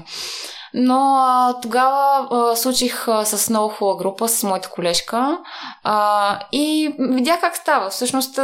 [0.73, 5.37] Но тогава случих с много хубава група, с моята колежка
[5.83, 7.89] а, и видях как става.
[7.89, 8.35] Всъщност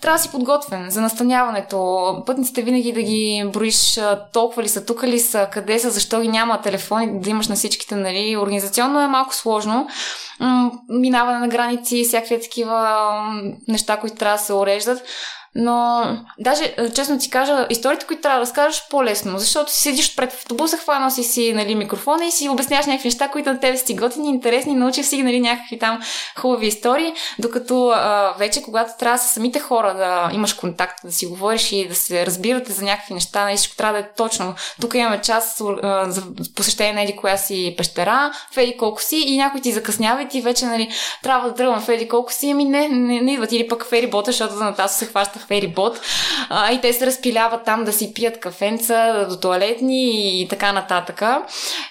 [0.00, 2.22] трябва да си подготвен за настаняването.
[2.26, 4.00] Пътниците винаги да ги броиш
[4.32, 7.54] толкова ли са, тук ли са, къде са, защо ги няма телефони, да имаш на
[7.54, 8.36] всичките, нали.
[8.36, 9.88] Организационно е малко сложно.
[10.88, 13.08] Минаване на граници, всякакви такива
[13.68, 15.02] неща, които трябва да се уреждат.
[15.56, 16.04] Но,
[16.38, 20.32] даже, е, честно ти кажа, историите, които трябва да разкажеш, по-лесно, защото си седиш пред
[20.32, 23.94] автобуса, хванал си си нали, микрофона и си обясняваш някакви неща, които на тебе си
[23.94, 26.00] готини, интересни, научи си нали, някакви там
[26.38, 31.26] хубави истории, докато а, вече, когато трябва с самите хора да имаш контакт, да си
[31.26, 34.54] говориш и да се разбирате за някакви неща, нали, всичко трябва да е точно.
[34.80, 36.22] Тук имаме час а, за
[36.56, 40.28] посещение на еди коя си пещера, в еди колко си и някой ти закъснява и
[40.28, 40.88] ти вече нали,
[41.22, 43.52] трябва да тръгвам в еди колко си, ами не, не, не идват.
[43.52, 46.00] Или пък в еди бота, защото за Натасо се хваща ферибот.
[46.48, 51.22] А, и те се разпиляват там да си пият кафенца, до туалетни и така нататък.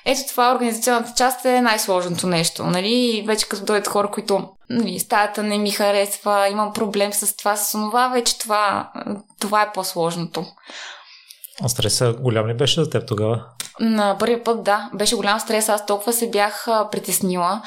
[0.06, 2.64] Ето това организационната част е най-сложното нещо.
[2.64, 3.24] Нали?
[3.28, 7.72] Вече като дойдат хора, които нали, стаята не ми харесва, имам проблем с това, с
[7.72, 8.91] това, вече това,
[9.39, 10.45] това е по-сложното.
[11.62, 13.45] А стреса голям ли беше за теб тогава?
[13.80, 15.70] На първия път, да, беше голям стрес.
[15.70, 17.62] Аз толкова се бях а, притеснила,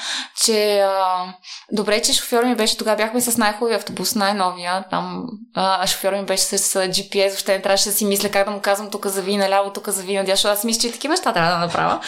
[0.44, 1.24] че а,
[1.72, 4.84] добре, че шофьор ми беше, тогава бяхме с най-хубавия автобус, най-новия.
[4.90, 8.46] Там а, шофьор ми беше с, с GPS, въобще не трябваше да си мисля как
[8.46, 11.12] да му казвам тук зави наляво, тук зави надясно, защото аз мисля, че и такива
[11.12, 12.00] неща трябва да направя.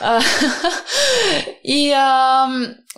[0.00, 0.20] А,
[1.64, 2.46] и а,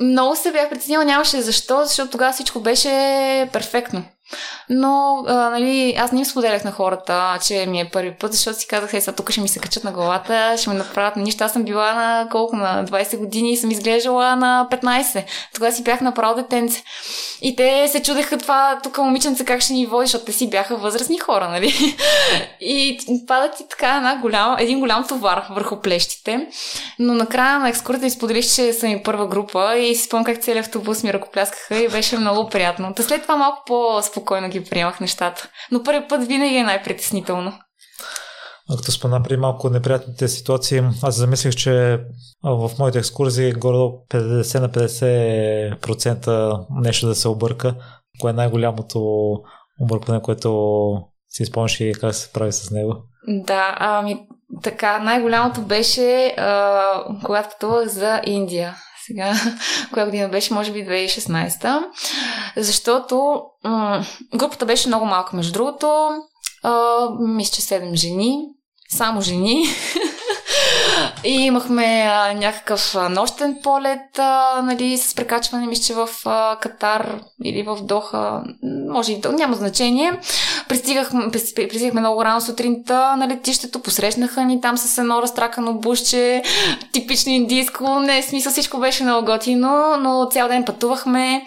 [0.00, 2.90] много се бях притеснила, нямаше защо, защото тогава всичко беше
[3.52, 4.04] перфектно.
[4.70, 8.66] Но, а, нали, аз не споделях на хората, че ми е първи път, защото си
[8.66, 11.44] казах, е, сега тук ще ми се качат на главата, ще ме направят на нищо.
[11.44, 12.56] Аз съм била на колко?
[12.56, 15.24] На 20 години и съм изглеждала на 15.
[15.54, 16.82] Тогава си бях направо детенце.
[17.42, 20.76] И те се чудеха това, тук момиченце как ще ни води, защото те си бяха
[20.76, 21.74] възрастни хора, нали?
[22.60, 26.46] И пада ти така една голям, един голям товар върху плещите.
[26.98, 30.66] Но накрая на екскурсията споделих, че съм и първа група и си спомням как целият
[30.66, 32.94] автобус ми ръкопляскаха и беше много приятно.
[32.94, 35.48] Та след това малко по-спокойно ги приемах нещата.
[35.72, 37.52] Но първи път винаги е най-притеснително.
[38.76, 42.00] Като спомена при малко неприятните ситуации, аз замислих, че
[42.42, 47.74] в моите екскурзии горе 50 на 50% нещо да се обърка.
[48.20, 49.00] Кое е най-голямото
[49.80, 50.50] объркване, което
[51.28, 52.94] си спомняш и как се прави с него?
[53.28, 54.26] Да, ами
[54.62, 58.74] така, най-голямото беше а, когато пътувах за Индия.
[59.06, 59.34] Сега,
[59.92, 61.82] коя година беше, може би 2016.
[62.56, 66.10] Защото м- групата беше много малка, между другото.
[66.62, 68.38] А, мисля, че 7 жени.
[68.88, 69.66] Само жени.
[71.24, 77.62] И имахме а, някакъв нощен полет, а, нали, с прекачване, мисля, в а, Катар или
[77.62, 78.42] в Доха,
[78.90, 80.12] може и няма значение.
[80.68, 86.42] Пристигахме, пристигахме много рано сутринта на летището, посрещнаха ни там с едно разтракано бушче,
[86.92, 91.44] типично индийско, не, смисъл всичко беше много готино, но цял ден пътувахме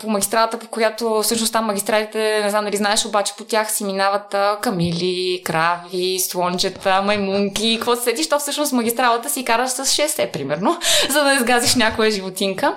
[0.00, 3.84] по магистралата, по която всъщност там магистралите, не знам дали знаеш, обаче по тях си
[3.84, 10.30] минават камили, крави, слончета, маймунки, какво се сетиш, то всъщност магистралата си караш с 6
[10.32, 10.78] примерно,
[11.10, 12.76] за да изгазиш някоя животинка.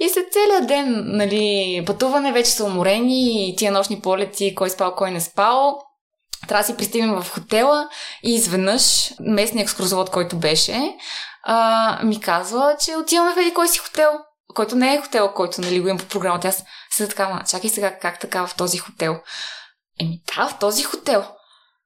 [0.00, 4.94] И след целият ден, нали, пътуване, вече са уморени и тия нощни полети, кой спал,
[4.94, 5.78] кой не спал,
[6.48, 7.88] трябва да си пристигнем в хотела
[8.22, 10.96] и изведнъж местният екскурзовод, който беше,
[11.42, 14.10] а, ми казва, че отиваме в един кой си хотел
[14.56, 16.48] който не е хотел, който нали, го имам по програмата.
[16.48, 19.16] Аз се така, ма, чакай сега, как така в този хотел?
[20.00, 21.24] Еми да, в този хотел.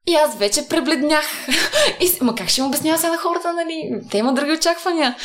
[0.06, 1.24] И аз вече пребледнях.
[2.00, 3.90] И, ма как ще му обяснява сега на хората, нали?
[4.10, 5.16] Те имат други очаквания.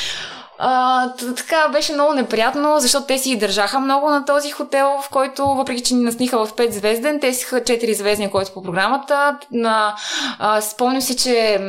[0.57, 5.47] А, така беше много неприятно, защото те си държаха много на този хотел, в който,
[5.47, 9.39] въпреки че ни насниха в 5 звезден, те си 4 звездни, който по програмата.
[9.51, 9.95] На,
[10.39, 11.59] а, спомням си, че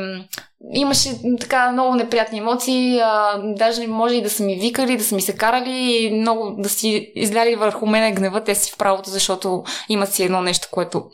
[0.73, 1.09] имаше
[1.39, 5.21] така много неприятни емоции, а, даже може и да са ми викали, да са ми
[5.21, 9.63] се карали и много да си изляли върху мене гнева, те си в правото, защото
[9.89, 11.05] имат си едно нещо, което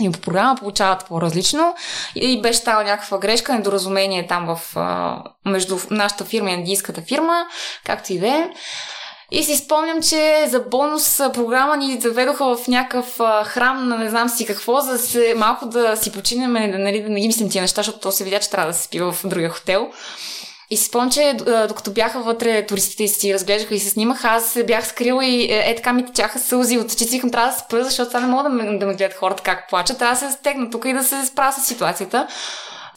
[0.00, 1.74] и по програма получават по-различно.
[2.14, 4.76] И беше стала някаква грешка, недоразумение там в,
[5.46, 7.46] между нашата фирма и индийската фирма,
[7.84, 8.50] както и да е.
[9.30, 14.28] И си спомням, че за бонус програма ни заведоха в някакъв храм на не знам
[14.28, 17.62] си какво, за да се малко да си починем, нали, да не ги мислим тия
[17.62, 19.90] неща, защото то се видя, че трябва да се спи в другия хотел.
[20.70, 21.36] И си спомням, че
[21.68, 25.42] докато бяха вътре туристите и си разглеждаха и се снимаха, аз се бях скрила и
[25.42, 27.10] е, е така ми течаха сълзи от очите.
[27.10, 29.42] Викам, трябва да се спра, защото сега не мога да ме, да ме гледат хората
[29.42, 29.98] как плачат.
[29.98, 32.26] Трябва да се стегна тук и да се справя с ситуацията.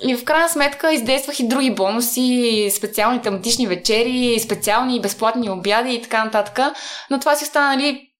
[0.03, 6.01] И в крайна сметка издействах и други бонуси, специални тематични вечери, специални безплатни обяди и
[6.01, 6.59] така нататък.
[7.09, 8.11] Но това си остана, нали,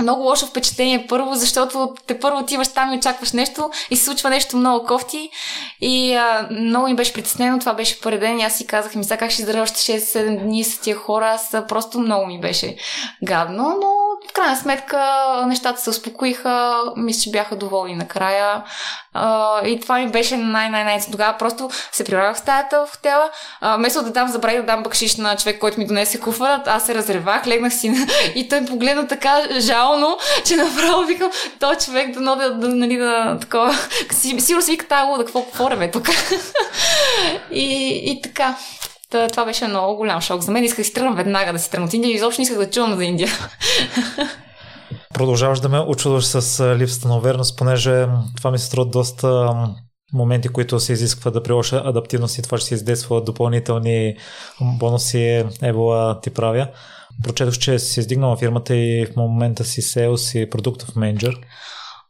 [0.00, 4.30] много лошо впечатление първо, защото те първо отиваш там и очакваш нещо и се случва
[4.30, 5.30] нещо много кофти.
[5.80, 9.04] И а, много ми беше притеснено, това беше първи ден и аз си казах ми
[9.04, 12.76] сега как ще издържа още 6-7 дни с тия хора, аз просто много ми беше
[13.24, 13.88] гадно, но
[14.28, 14.98] в крайна сметка
[15.46, 18.62] нещата се успокоиха, мисля, че бяха доволни накрая.
[19.14, 21.00] А, и това ми беше най-най-най.
[21.12, 23.30] Тогава просто се прилагах в стаята в хотела.
[23.60, 26.86] А, вместо да дам, забравих да дам бакшиш на човек, който ми донесе куфара, аз
[26.86, 29.42] се разревах, легнах си и той погледна така
[29.88, 31.30] жално, че направо викам,
[31.60, 33.74] то човек да, да, да, нали, да, такова.
[34.12, 36.08] Сигурно си вика тази луда, какво, какво реве тук.
[37.52, 38.56] и, и така.
[39.30, 40.64] Това беше много голям шок за мен.
[40.64, 42.70] Исках да си тръгна веднага да си тръгна от Индия и изобщо не исках да
[42.70, 43.28] чувам за Индия.
[45.14, 49.54] Продължаваш да ме очудваш с липсата на увереност, понеже това ми се струва доста
[50.12, 54.16] моменти, които се изисква да приложа адаптивност и това ще се издейства допълнителни
[54.60, 56.68] бонуси, Евола ти правя.
[57.24, 61.34] Прочетох, че си издигнала фирмата и в момента си sales и продуктов менеджер.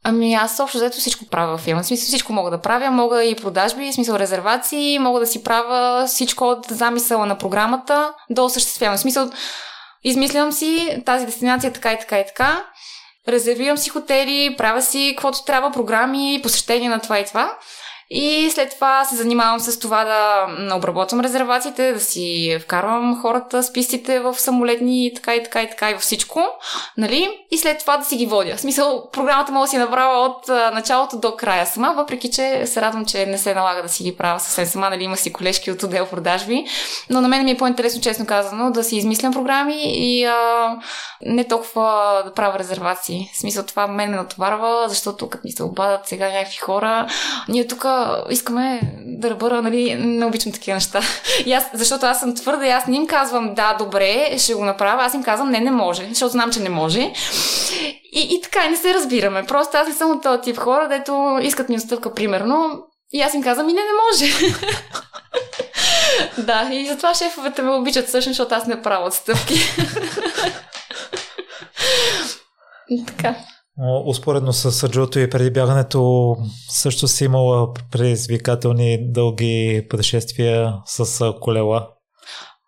[0.03, 1.83] Ами аз общо взето всичко правя в фирма.
[1.83, 2.91] Смисъл всичко мога да правя.
[2.91, 8.45] Мога и продажби, смисъл резервации, мога да си правя всичко от замисъла на програмата до
[8.45, 8.97] осъществяване.
[8.97, 9.29] Смисъл
[10.03, 12.63] измислям си тази дестинация така и така и така.
[13.27, 17.53] Резервирам си хотели, правя си каквото трябва, програми, посещения на това и това.
[18.11, 24.19] И след това се занимавам с това да обработвам резервациите, да си вкарвам хората, списите
[24.19, 26.43] в самолетни и така и така и така и във всичко.
[26.97, 27.29] Нали?
[27.51, 28.55] И след това да си ги водя.
[28.55, 32.81] В смисъл, програмата мога да си направя от началото до края сама, въпреки че се
[32.81, 34.89] радвам, че не се налага да си ги правя съвсем сама.
[34.89, 35.03] Нали?
[35.03, 36.65] Има си колежки от отдел продажби.
[37.09, 40.75] Но на мен ми е по-интересно, честно казано, да си измислям програми и а,
[41.21, 43.29] не толкова да правя резервации.
[43.33, 47.07] В смисъл, това мен ме натоварва, защото като ми се обадат сега някакви хора,
[47.47, 47.85] ние тук
[48.29, 51.01] искаме да бъда, нали, не обичам такива неща.
[51.45, 54.65] И аз, защото аз съм твърда и аз не им казвам да, добре, ще го
[54.65, 57.13] направя, аз им казвам не, не може, защото знам, че не може.
[58.13, 59.45] И, и така, не се разбираме.
[59.45, 63.33] Просто аз не съм от този тип хора, дето искат ми отстъпка, примерно, и аз
[63.33, 64.33] им казвам и не, не може.
[66.37, 69.59] да, и затова шефовете ме обичат всъщност, защото аз не правя отстъпки.
[73.07, 73.35] така.
[74.05, 76.35] Успоредно с Джото и преди бягането
[76.69, 81.87] също си имала предизвикателни дълги пътешествия с колела.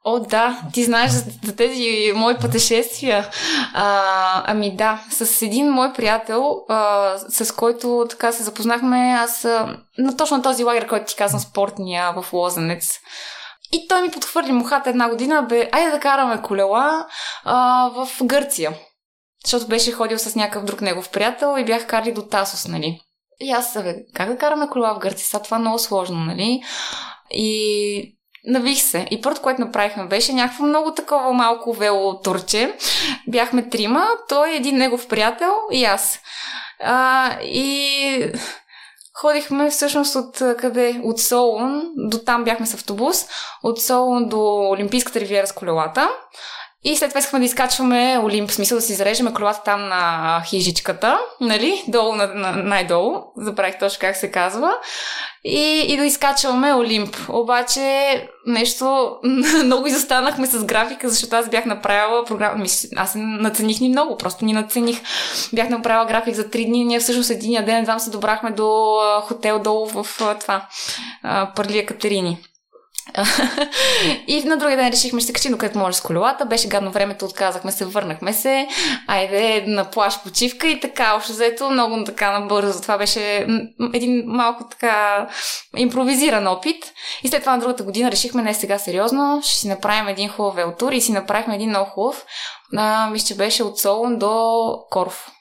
[0.06, 3.30] О, да, ти знаеш за, тези мои пътешествия.
[3.74, 9.78] А, ами да, с един мой приятел, а, с който така се запознахме, аз а,
[9.98, 13.00] на точно този лагер, който ти казвам, спортния в Лозенец.
[13.74, 17.08] И той ми подхвърли мухата една година, бе, айде да караме колела
[17.44, 18.74] а, в Гърция.
[19.46, 23.02] Защото беше ходил с някакъв друг негов приятел и бях карали до Тасос, нали?
[23.40, 25.26] И аз, бе, как да караме кола в Гърция?
[25.26, 26.62] Сега това е много сложно, нали?
[27.32, 29.08] И навих се.
[29.12, 32.78] И първото, което направихме, беше някакво много такова малко вело турче.
[33.28, 36.20] Бяхме трима, той, един негов приятел и аз.
[36.84, 38.32] А, и
[39.14, 41.02] ходихме всъщност от къде?
[41.04, 43.26] От Солун, до там бяхме с автобус,
[43.64, 46.10] от Солун до Олимпийската ривиера с колелата.
[46.84, 50.44] И след това искахме да изкачваме Олимп, в смисъл да си зарежеме колата там на
[50.46, 54.74] хижичката, нали, долу, на, на, най-долу, забравих точно как се казва,
[55.44, 57.16] и, и да изкачваме Олимп.
[57.30, 59.16] Обаче нещо,
[59.64, 62.66] много изостанахме с графика, защото аз бях направила програма,
[62.96, 65.02] аз нацених ни много, просто ни нацених.
[65.54, 69.60] Бях направила график за три дни, ние всъщност един ден, едва се добрахме до хотел
[69.60, 70.08] долу в
[70.40, 70.68] това,
[71.56, 72.38] Пърлия Катерини.
[74.28, 76.46] и на другия ден решихме, ще се качим докъдето може с колелата.
[76.46, 78.68] Беше гадно времето, отказахме се, върнахме се.
[79.08, 82.82] Айде на плаш почивка и така, общо взето, много така набързо.
[82.82, 83.48] Това беше
[83.94, 85.28] един малко така
[85.78, 86.94] импровизиран опит.
[87.24, 90.56] И след това на другата година решихме, не сега сериозно, ще си направим един хубав
[90.56, 92.26] велтур и си направихме един много хубав.
[93.12, 95.32] Мисля, че беше от Солон до Корф.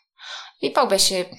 [0.62, 1.30] И пак беше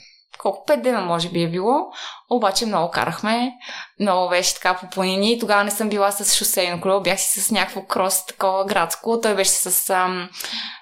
[0.41, 1.91] колко, пет дена може би е било,
[2.29, 3.51] обаче много карахме,
[3.99, 5.39] много беше така по планини.
[5.39, 9.19] Тогава не съм била с шосейно колело, бях си с някакво крос, такова градско.
[9.21, 10.29] Той беше с, ам,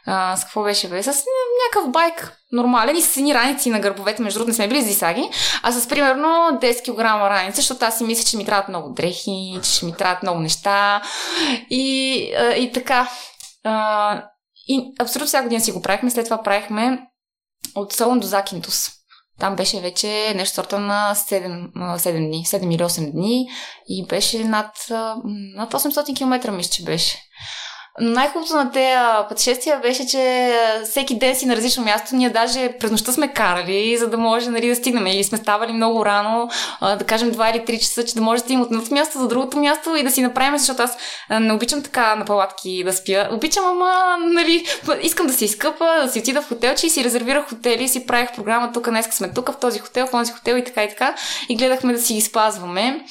[0.06, 1.04] а, с какво беше бе?
[1.04, 4.82] С някакъв байк, нормален и с едни раници на гърбовете, между другото не сме били
[4.82, 5.30] зисаги,
[5.64, 9.60] а с примерно 10 кг раница, защото аз си мисля, че ми трябват много дрехи,
[9.64, 11.02] че ще ми трябват много неща
[11.70, 12.14] и,
[12.58, 13.10] и така.
[14.68, 17.00] И абсолютно всяка година си го правихме, след това правихме
[17.76, 18.99] от Солон до Закинтус
[19.40, 23.48] Там беше вече нещо сорта на 7, 7 дни, 7 или 8 дни
[23.88, 24.72] и беше над,
[25.56, 27.18] над 800 км, мисля, че беше.
[28.02, 28.96] Най-хубавото на тези
[29.30, 30.54] пътешествия беше, че
[30.86, 32.16] всеки ден си на различно място.
[32.16, 35.08] Ние даже през нощта сме карали, за да може нали, да стигнем.
[35.08, 36.50] И сме ставали много рано,
[36.82, 39.28] да кажем 2 или 3 часа, че да може да стигнем от едното място до
[39.28, 40.98] другото място и да си направим, защото аз
[41.40, 43.28] не обичам така на палатки да спя.
[43.32, 44.66] Обичам, ама, нали,
[45.02, 48.06] искам да си изкъпа, да си отида в хотел, че и си резервирах хотели, си
[48.06, 50.90] правих програма, тук днес сме тук, в този хотел, в този хотел и така и
[50.90, 51.16] така.
[51.50, 53.06] И гледахме да си ги спазваме.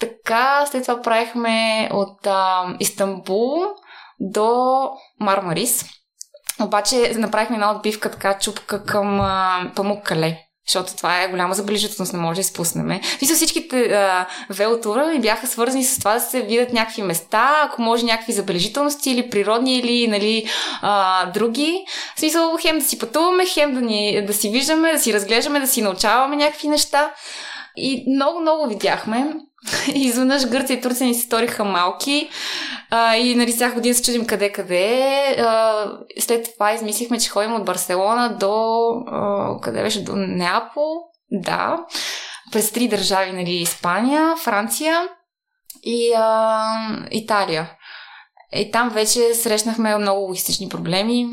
[0.00, 3.64] Така, след това правихме от а, Истанбул
[4.20, 4.88] до
[5.20, 5.84] Мармарис.
[6.60, 12.12] Обаче направихме една отбивка, така чупка към а, Памук Кале защото това е голяма забележителност,
[12.12, 13.00] не може да изпуснем.
[13.22, 13.98] Мисля, всичките
[14.50, 19.10] велотура ми бяха свързани с това да се видят някакви места, ако може някакви забележителности
[19.10, 20.46] или природни, или нали,
[20.82, 21.84] а, други.
[22.16, 25.60] В смисъл, хем да си пътуваме, хем да, ни, да си виждаме, да си разглеждаме,
[25.60, 27.10] да си научаваме някакви неща.
[27.76, 29.34] И много-много видяхме.
[29.94, 32.30] Изведнъж Гърция и Турция ни се сториха малки
[32.90, 35.36] а, и нали всяка година се чудим къде-къде.
[35.38, 35.84] А,
[36.18, 40.04] след това измислихме, че ходим от Барселона до а, къде беше?
[40.04, 41.02] До Неапол.
[41.30, 41.86] Да.
[42.52, 45.08] През три държави, нали, Испания, Франция
[45.82, 46.72] и а,
[47.10, 47.70] Италия.
[48.54, 51.26] И там вече срещнахме много логистични проблеми.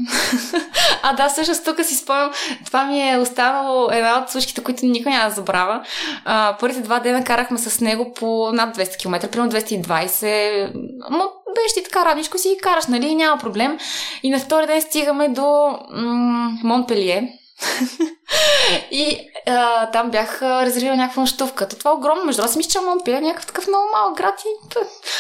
[1.04, 2.32] а да, всъщност тук си спомням,
[2.66, 5.84] това ми е останало една от случките, които никой няма да забравя.
[6.26, 10.72] А, първите два дена карахме с него по над 200 км, примерно 220,
[11.12, 11.24] но
[11.56, 13.78] беше ти така радничко си и караш, нали, няма проблем.
[14.24, 17.40] И на втори ден стигаме до м- Монпелие,
[18.92, 21.68] и а, там бях резервирала някаква нощувка.
[21.68, 22.26] Това е огромно.
[22.26, 24.42] Между аз мисля, че Монпеле е някакъв такъв много малък град.
[24.46, 24.76] И...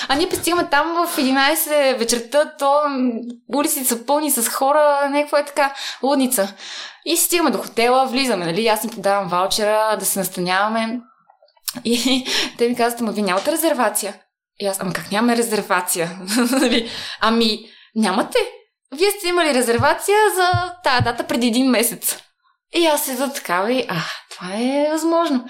[0.07, 2.81] А ние пристигаме там в 11 вечерта, то
[3.55, 5.73] улиците са пълни с хора, някаква е така
[6.03, 6.53] лудница.
[7.05, 8.67] И стигаме до хотела, влизаме, нали?
[8.67, 10.99] Аз им подавам ваучера да се настаняваме.
[11.85, 12.25] И
[12.57, 14.15] те ми казват, ама ви нямате резервация.
[14.59, 16.19] И аз, ама как нямаме резервация?
[16.51, 16.89] Нали?
[17.21, 17.59] ами,
[17.95, 18.37] нямате.
[18.95, 22.17] Вие сте имали резервация за тази дата преди един месец.
[22.75, 23.95] И аз седа такава и, а,
[24.31, 25.45] това е възможно.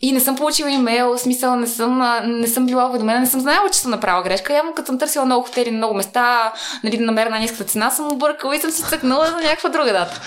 [0.00, 3.70] И не съм получила имейл, смисъл не съм, не съм била уведомена, не съм знаела,
[3.70, 4.52] че съм направила грешка.
[4.52, 6.52] Явно като съм търсила много хотели на много места,
[6.84, 9.92] нали, да намеря на ниска цена, съм объркала и съм си цъкнала за някаква друга
[9.92, 10.20] дата.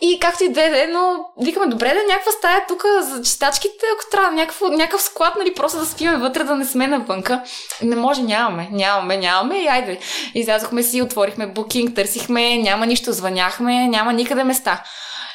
[0.00, 4.10] И както и да е, но викаме, добре да някаква стая тук за чистачките, ако
[4.10, 7.42] трябва някакъв, някакъв склад, нали, просто да спиме вътре, да не сме навънка.
[7.82, 9.98] Не може, нямаме, нямаме, нямаме и айде.
[10.34, 14.82] Излязохме си, отворихме букинг, търсихме, няма нищо, звъняхме, няма никъде места.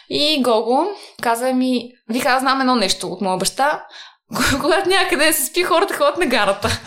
[0.09, 0.87] И Гого
[1.21, 3.83] каза ми, вика, аз знам едно нещо от моя баща,
[4.61, 6.79] когато някъде се спи, хората ходят на гарата.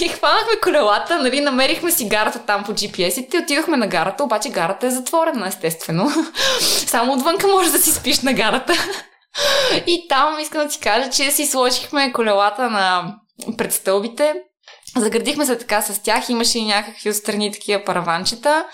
[0.00, 4.86] И хванахме колелата, нали, намерихме си гарата там по GPS-ите отидохме на гарата, обаче гарата
[4.86, 6.10] е затворена, естествено.
[6.86, 8.72] Само отвънка може да си спиш на гарата.
[9.86, 13.14] И там искам да ти кажа, че си сложихме колелата на
[13.56, 14.34] предстълбите,
[14.96, 18.64] Заградихме се така с тях, имаше и някакви отстрани такива параванчета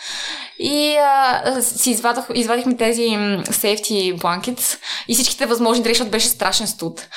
[0.59, 4.79] и а, си извадох, извадихме тези safety blankets
[5.09, 7.09] и всичките възможни дрехи, защото беше страшен студ.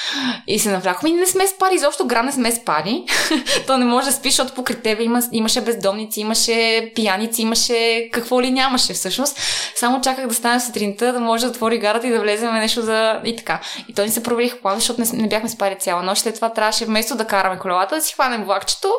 [0.47, 3.05] И се навлякохме и не сме спали, изобщо град не сме спали.
[3.67, 8.41] То не може да спиш, защото покрай тебе има, имаше бездомници, имаше пияници, имаше какво
[8.41, 9.39] ли нямаше всъщност.
[9.75, 13.21] Само чаках да стане сутринта, да може да отвори гарата и да влезем нещо за...
[13.25, 13.59] и така.
[13.89, 16.21] И то ни се провалих план, защото не, не бяхме спали цяла нощ.
[16.21, 18.91] След това трябваше вместо да караме колелата, да си хванем влакчето,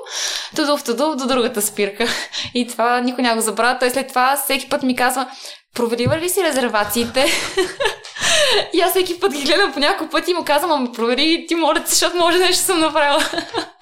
[0.57, 2.07] тудов, тудов до другата спирка.
[2.55, 3.78] И това никой няма го забравя.
[3.78, 5.26] Той след това всеки път ми казва,
[5.74, 7.24] проверила ли си резервациите?
[8.74, 11.55] и аз всеки път ги гледам по няколко пъти и му казвам, ама провери ти
[11.55, 13.22] моля защото може нещо съм направила.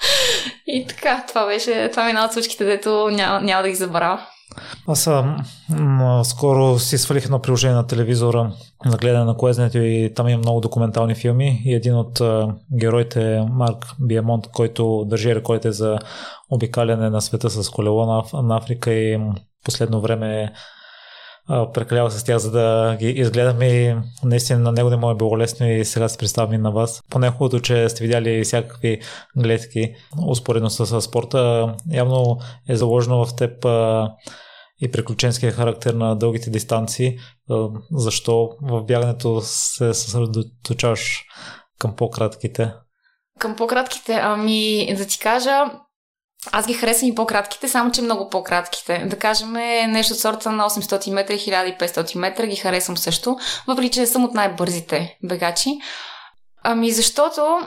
[0.67, 4.27] и така, това беше, това е една от случките, дето няма, няма да ги забравя.
[4.89, 5.37] Аз съм,
[6.25, 8.53] скоро си свалих едно приложение на телевизора
[8.87, 13.37] за гледане на Коезнето и там има много документални филми и един от а, героите
[13.37, 15.99] е Марк Биемонт, който държи рекордите за
[16.51, 19.19] обикаляне на света с колело на, на Африка и
[19.67, 20.53] последно време
[21.75, 25.39] прекалява с тях, за да ги изгледаме и наистина на него не му е било
[25.39, 27.03] лесно и сега се представям и на вас.
[27.11, 29.01] Поне хубавото, че сте видяли всякакви
[29.37, 29.95] гледки,
[30.27, 31.75] успоредно с спорта.
[31.93, 32.39] Явно
[32.69, 33.65] е заложено в теб
[34.81, 37.19] и приключенския характер на дългите дистанции.
[37.93, 41.25] Защо в бягането се съсредоточаваш
[41.79, 42.73] към по-кратките?
[43.39, 45.65] Към по-кратките, ами да ти кажа,
[46.53, 49.05] аз ги харесвам и по-кратките, само че много по-кратките.
[49.07, 49.53] Да кажем
[49.93, 53.37] нещо от сорта на 800 метра и 1500 метра ги харесвам също,
[53.67, 55.79] въпреки че съм от най-бързите бегачи.
[56.65, 57.59] Ами защото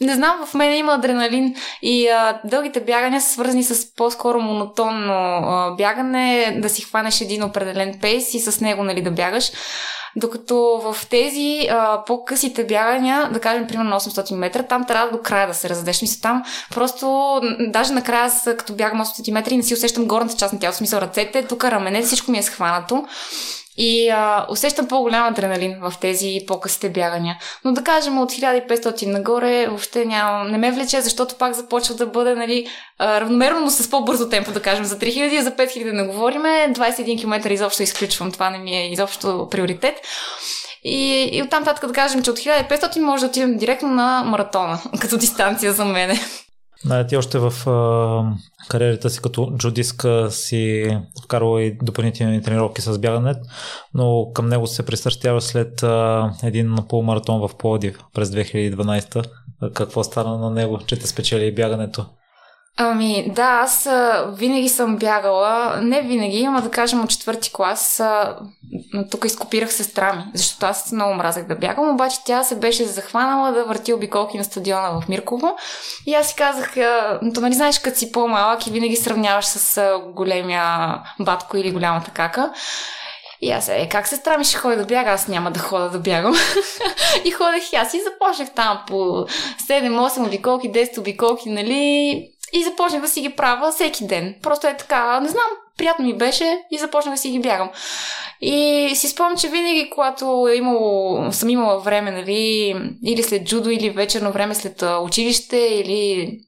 [0.00, 5.12] не знам, в мен има адреналин и а, дългите бягания са свързани с по-скоро монотонно
[5.12, 9.50] а, бягане, да си хванеш един определен пейс и с него нали, да бягаш.
[10.16, 15.22] Докато в тези а, по-късите бягания, да кажем, примерно на 800 метра, там трябва до
[15.22, 16.02] края да се раздадеш.
[16.02, 16.44] Мисля, там
[16.74, 20.78] просто, даже накрая, като бягам 800 метра и не си усещам горната част на тялото,
[20.78, 23.04] смисъл ръцете, тук рамене, всичко ми е схванато.
[23.76, 27.38] И а, усещам по-голям адреналин в тези по-късите бягания.
[27.64, 32.06] Но да кажем от 1500 нагоре въобще няма, не ме влече, защото пак започва да
[32.06, 32.66] бъде нали,
[33.00, 34.84] равномерно, но с по-бързо темпо, да кажем.
[34.84, 39.48] За 3000, за 5000 не говориме, 21 км изобщо изключвам, това не ми е изобщо
[39.50, 39.94] приоритет.
[40.84, 44.80] И, и оттам татък да кажем, че от 1500 може да отидем директно на маратона,
[45.00, 46.20] като дистанция за мене.
[46.84, 48.36] Да, ти още в а,
[48.68, 50.90] кариерата си като джудиска си
[51.24, 53.34] вкарала и допълнителни тренировки с бягане,
[53.94, 59.28] но към него се пристрастява след а, един полумаратон в Плодив през 2012.
[59.74, 62.06] Какво стана на него, че те спечели бягането?
[62.78, 63.88] Ами, да, аз
[64.28, 65.80] винаги съм бягала.
[65.82, 68.02] Не винаги, ама да кажем от четвърти клас.
[69.10, 73.52] Тук изкопирах сестра ми, защото аз много мразех да бягам, обаче тя се беше захванала
[73.52, 75.56] да върти обиколки на стадиона в Мирково.
[76.06, 79.98] И аз си казах, а, то нали знаеш, като си по-малък и винаги сравняваш с
[80.14, 82.52] големия батко или голямата кака.
[83.40, 85.98] И аз, е, как сестра ми ще ходи да бяга, аз няма да хода да
[85.98, 86.34] бягам.
[87.24, 92.22] и ходех и аз и започнах там по 7-8 обиколки, 10 обиколки, нали,
[92.52, 94.34] и започнах да си ги правя всеки ден.
[94.42, 95.46] Просто е така, не знам,
[95.78, 97.70] приятно ми беше и започнах да си ги бягам.
[98.40, 102.74] И си спомням, че винаги, когато е имало, съм имала време, нали,
[103.04, 106.38] или след джудо, или вечерно време след училище, или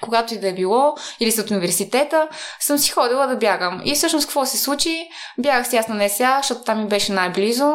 [0.00, 2.28] когато и да е било, или след университета,
[2.60, 3.82] съм си ходила да бягам.
[3.84, 5.08] И всъщност какво се случи?
[5.38, 7.74] Бягах си аз на НСА, защото там ми беше най-близо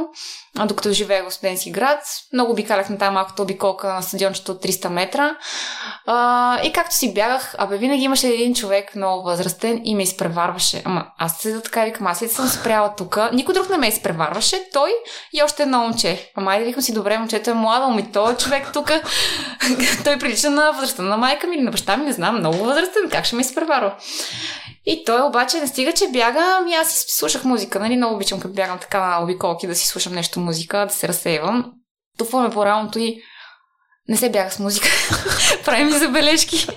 [0.65, 1.99] докато живеех в студентски град.
[2.33, 5.35] Много обикалях на тази малката обиколка на стадиончето от 300 метра.
[6.05, 10.81] А, и както си бягах, абе винаги имаше един човек много възрастен и ме изпреварваше.
[10.85, 13.17] Ама аз се да така викам, аз съм спряла тук.
[13.33, 14.91] Никой друг не ме изпреварваше, той
[15.33, 16.31] и още едно момче.
[16.35, 18.91] Ама айде викам си, добре, момчето е младо, ми той е човек тук.
[20.03, 23.09] той прилича на възрастта на майка ми или на баща ми, не знам, много възрастен,
[23.11, 23.95] как ще ме изпреварва.
[24.91, 27.97] И той обаче не стига, че бяга, ами аз си слушах музика, нали?
[27.97, 31.71] Много обичам, като бягам така на обиколки, да си слушам нещо музика, да се разсейвам.
[32.17, 33.21] Тупваме по рамото и
[34.07, 34.87] не се бяга с музика.
[35.65, 36.67] Прави ми забележки.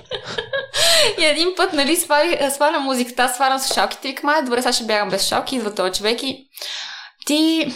[1.18, 4.84] и един път, нали, сваля, сваля музиката, свалям слушалките и викам, ай, добре, сега ще
[4.84, 6.48] бягам без шалки, идва този човек и
[7.26, 7.72] ти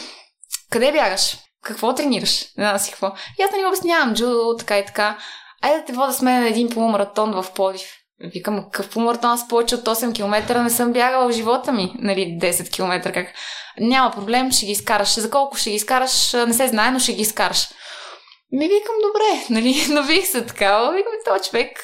[0.71, 1.37] къде бягаш?
[1.65, 2.41] Какво тренираш?
[2.41, 3.13] Не знам си какво.
[3.41, 5.19] И аз нали обяснявам, джудо, така и така.
[5.63, 7.91] Айде да те вода с мен на един полумаратон в Плодив.
[8.21, 12.39] Викам, какъв помартон с повече от 8 км не съм бягала в живота ми, нали,
[12.43, 13.27] 10 км как.
[13.81, 15.19] Няма проблем, ще ги изкараш.
[15.19, 17.69] За колко ще ги изкараш, не се знае, но ще ги изкараш.
[18.53, 21.77] Ми викам, добре, нали, навих се така, викам, този човек,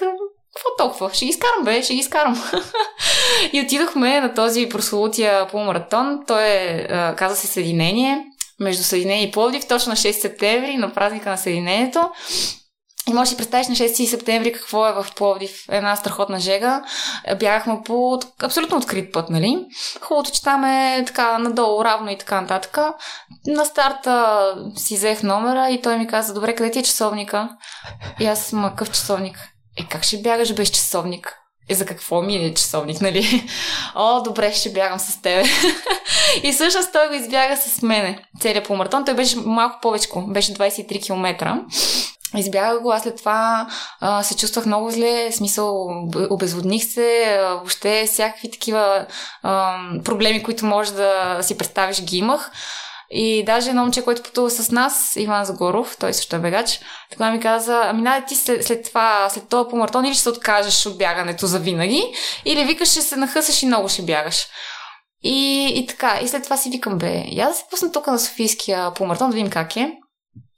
[0.55, 1.15] какво толкова?
[1.15, 2.43] Ще ги изкарам, бе, ще ги изкарам.
[3.53, 6.21] и отидохме на този прословутия полумаратон.
[6.27, 8.25] Той е, каза се Съединение,
[8.61, 12.11] между Съединение и Пловдив, точно на 6 септември, на празника на Съединението.
[13.09, 15.65] И може да си представиш на 6 септември какво е в Пловдив.
[15.71, 16.83] Една страхотна жега.
[17.41, 19.67] Бягахме по абсолютно открит път, нали?
[20.01, 22.79] Хубавото, че там е така надолу, равно и така нататък.
[23.47, 27.49] На старта си взех номера и той ми каза, добре, къде ти е часовника?
[28.21, 29.49] И аз съм какъв часовник?
[29.79, 31.39] Е, как ще бягаш без часовник?
[31.69, 33.49] Е, за какво ми е часовник, нали?
[33.95, 35.45] О, добре, ще бягам с тебе.
[36.43, 38.25] и всъщност той го избяга с мене.
[38.41, 39.05] Целият по маратон.
[39.05, 41.65] Той беше малко повече, беше 23 км.
[42.37, 43.67] Избягах го, аз след това
[44.01, 45.89] а, се чувствах много зле, смисъл
[46.31, 49.07] обезводних се, а, въобще всякакви такива
[49.43, 52.51] а, проблеми, които можеш да си представиш, ги имах.
[53.15, 56.81] И даже едно момче, който пътува с нас, Иван Загоров, той също е бегач,
[57.11, 60.29] тогава ми каза, ами най ти след, след това, след този помартон или ще се
[60.29, 62.05] откажеш от бягането за винаги,
[62.45, 64.47] или викаш, ще се нахъсаш и много ще бягаш.
[65.23, 68.19] И, и така, и след това си викам, бе, я да се пусна тук на
[68.19, 69.93] Софийския помартон, да видим как е.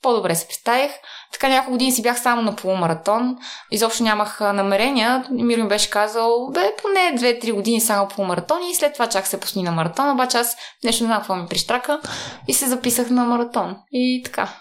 [0.05, 0.91] По-добре се представих.
[1.33, 3.37] Така няколко години си бях само на полумаратон.
[3.71, 5.25] Изобщо нямах намерения.
[5.31, 9.41] Мир ми беше казал, бе, поне 2-3 години само полумаратон и след това чак се
[9.41, 10.11] пусни на маратон.
[10.11, 12.01] Обаче аз нещо не знам какво ми прищрака
[12.49, 13.77] и се записах на маратон.
[13.93, 14.55] И така.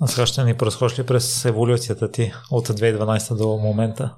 [0.00, 4.14] А сега ще ни просхош ли през еволюцията ти от 2012 до момента?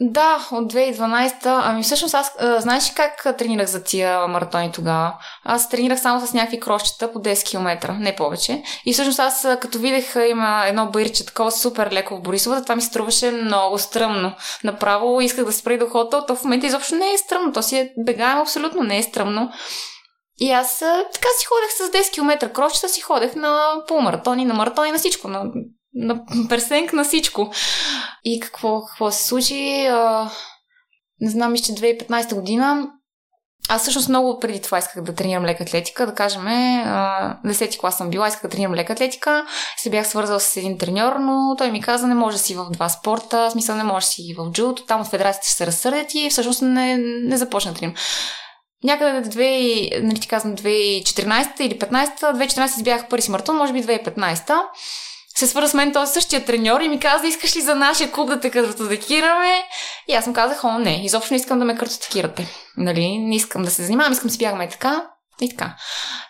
[0.00, 1.34] Да, от 2012.
[1.64, 5.14] Ами всъщност аз, а, знаеш как тренирах за тия маратони тогава?
[5.44, 8.62] Аз тренирах само с някакви крошчета по 10 км, не повече.
[8.86, 12.82] И всъщност аз като видях има едно бърче такова супер леко в Борисовата, това ми
[12.82, 14.32] струваше много стръмно.
[14.64, 17.76] Направо исках да спра до хотел, то в момента изобщо не е стръмно, то си
[17.76, 19.50] е бегаем абсолютно не е стръмно.
[20.38, 20.78] И аз
[21.12, 25.28] така си ходех с 10 км крошчета, си ходех на полумаратони, на маратони, на всичко,
[25.28, 25.44] на
[25.96, 27.52] на персенк на всичко.
[28.24, 29.86] И какво, какво се случи?
[29.86, 30.30] А,
[31.20, 32.88] не знам, мисля, 2015 година
[33.68, 38.10] аз всъщност много преди това исках да тренирам лека атлетика, да кажем, 10 клас съм
[38.10, 41.80] била, исках да тренирам лека атлетика, се бях свързала с един треньор, но той ми
[41.80, 44.50] каза, не може да си в два спорта, в смисъл не може да си в
[44.50, 47.96] джудото, там от федерацията ще се разсърдят и всъщност не, не започна да тренирам.
[48.84, 54.60] Някъде 2, нали ти казвам, 2014 или 15, 2014 избях първи си може би 2015
[55.36, 58.28] се свърза с мен този същия треньор и ми каза, искаш ли за нашия клуб
[58.28, 59.62] да те картотекираме?
[60.08, 62.48] И аз му казах, о, не, изобщо не искам да ме картотекирате.
[62.76, 65.06] Нали, не искам да се занимавам, искам да си бягаме така
[65.40, 65.74] и така.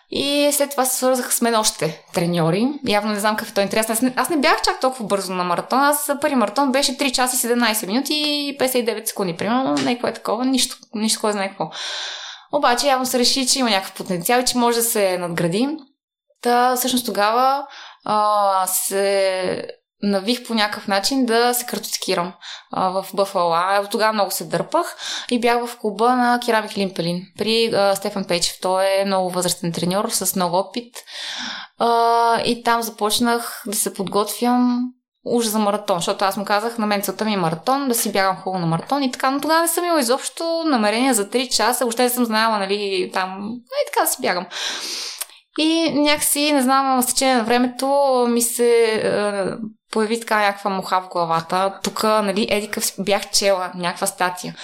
[0.09, 2.67] И след това се свързаха с мен още треньори.
[2.87, 3.89] Явно не знам какъв е той интерес.
[3.89, 5.79] Аз не, аз не бях чак толкова бързо на маратон.
[5.79, 9.37] Аз първи маратон беше 3 часа и 17 минути и 59 секунди.
[9.37, 10.45] Примерно, някакво е такова.
[10.45, 11.69] Нищо, нищо кой знае какво.
[12.53, 15.67] Обаче явно се реши, че има някакъв потенциал и че може да се надгради.
[16.41, 17.67] Та, всъщност тогава
[18.09, 19.67] а, се
[20.03, 22.33] навих по някакъв начин да се картотекирам
[22.71, 23.79] в Бъфала.
[23.83, 24.95] От тогава много се дърпах
[25.31, 28.55] и бях в клуба на Керамик Лимпелин при а, Стефан Печев.
[28.61, 30.95] Той е много възрастен треньор с много опит.
[31.77, 34.83] А, и там започнах да се подготвям
[35.25, 38.11] уж за маратон, защото аз му казах, на мен целта ми е маратон, да си
[38.11, 41.49] бягам хубаво на маратон и така, но тогава не съм имала изобщо намерение за 3
[41.49, 44.45] часа, въобще не съм знаела, нали, там, и така да си бягам.
[45.57, 47.87] И някакси, не знам, с течение на времето
[48.29, 49.43] ми се е,
[49.91, 51.79] появи така някаква муха в главата.
[51.83, 54.55] Тук, нали, едикъв си, бях чела някаква статия.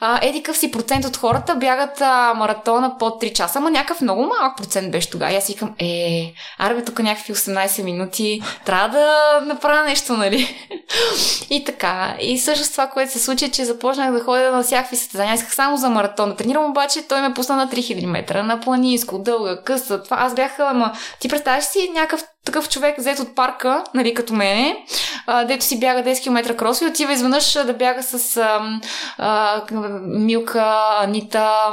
[0.00, 4.22] А, едикъв си процент от хората бягат а, маратона под 3 часа, ама някакъв много
[4.22, 5.32] малък процент беше тогава.
[5.32, 10.68] И аз викам, е, арбе, тук някакви 18 минути, трябва да направя нещо, нали?
[11.50, 12.16] и така.
[12.20, 15.34] И също това, което се случи, е, че започнах да ходя на всякакви състезания.
[15.34, 19.18] Исках само за маратон да тренирам, обаче той ме пусна на 3000 метра, на планинско,
[19.18, 20.02] дълга, къса.
[20.02, 24.34] Това аз бях, ама ти представяш си някакъв такъв човек взет от парка, нали, като
[24.34, 24.84] мене,
[25.26, 28.80] а, дето си бяга 10 км крос и отива изведнъж да бяга с а,
[29.18, 29.62] а,
[30.02, 31.72] Милка, Анита,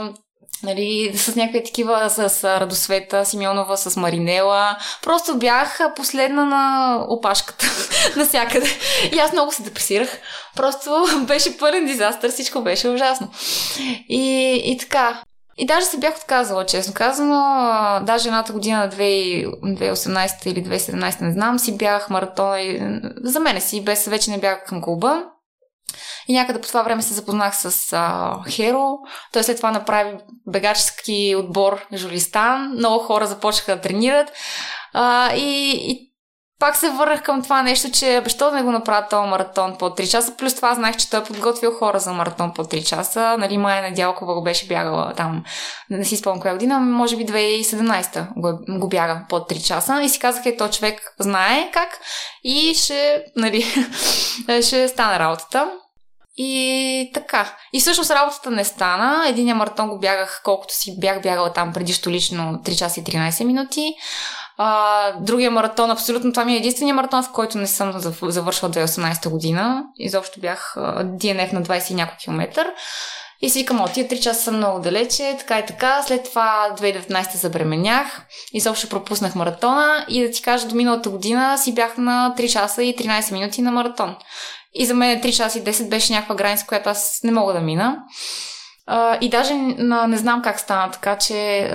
[0.63, 4.77] нали, с някакви такива, с, с Радосвета, Симеонова, с Маринела.
[5.03, 7.65] Просто бях последна на опашката
[8.15, 8.67] насякъде.
[9.11, 10.19] И аз много се депресирах.
[10.55, 13.31] Просто беше пълен дизастър, всичко беше ужасно.
[14.09, 15.21] И, и така,
[15.57, 17.41] и даже се бях отказала, честно казано.
[18.03, 23.83] Даже едната година, 2018 или 2017, не знам, си бях маратон и за мене си,
[23.83, 25.23] без вече не бях към клуба.
[26.27, 28.97] И някъде по това време се запознах с а, Херо.
[29.33, 32.71] Той след това направи бегачески отбор Жулистан.
[32.77, 34.31] Много хора започнаха да тренират.
[34.93, 36.06] А, и, и
[36.59, 39.85] пак се върнах към това нещо, че защо да не го направя този маратон по
[39.85, 40.35] 3 часа.
[40.37, 43.35] Плюс това знаех, че той е подготвил хора за маратон по 3 часа.
[43.39, 45.43] Нали, Майя Недялкова го беше бягала там,
[45.89, 50.01] не си спомням коя година, може би 2017 го, го бяга по 3 часа.
[50.03, 51.99] И си казах, е, то човек знае как
[52.43, 53.65] и ще, нали,
[54.61, 55.71] ще стане работата.
[56.39, 57.55] И така.
[57.73, 59.27] И всъщност работата не стана.
[59.27, 63.43] Единия маратон го бягах колкото си бях бягала там преди лично 3 часа и 13
[63.43, 63.95] минути.
[64.57, 69.29] А, другия маратон, абсолютно това ми е единствения маратон, в който не съм завършила 2018
[69.29, 69.83] година.
[69.97, 72.67] Изобщо бях DNF на 20 и няколко километър.
[73.41, 76.03] И си викам, тия 3 часа са много далече, така и така.
[76.03, 78.21] След това 2019 забременях,
[78.53, 82.83] изобщо пропуснах маратона и да ти кажа, до миналата година си бях на 3 часа
[82.83, 84.15] и 13 минути на маратон.
[84.73, 87.59] И за мен 3 часа и 10 беше някаква граница, която аз не мога да
[87.59, 87.97] мина.
[89.21, 91.69] И даже uh, не знам как стана така, че...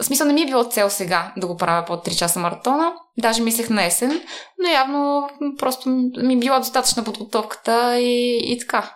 [0.00, 2.92] В смисъл не ми е било цел сега да го правя по 3 часа маратона.
[3.18, 4.20] Даже мислех на есен,
[4.62, 8.94] но явно просто ми била достатъчна подготовката и, и така.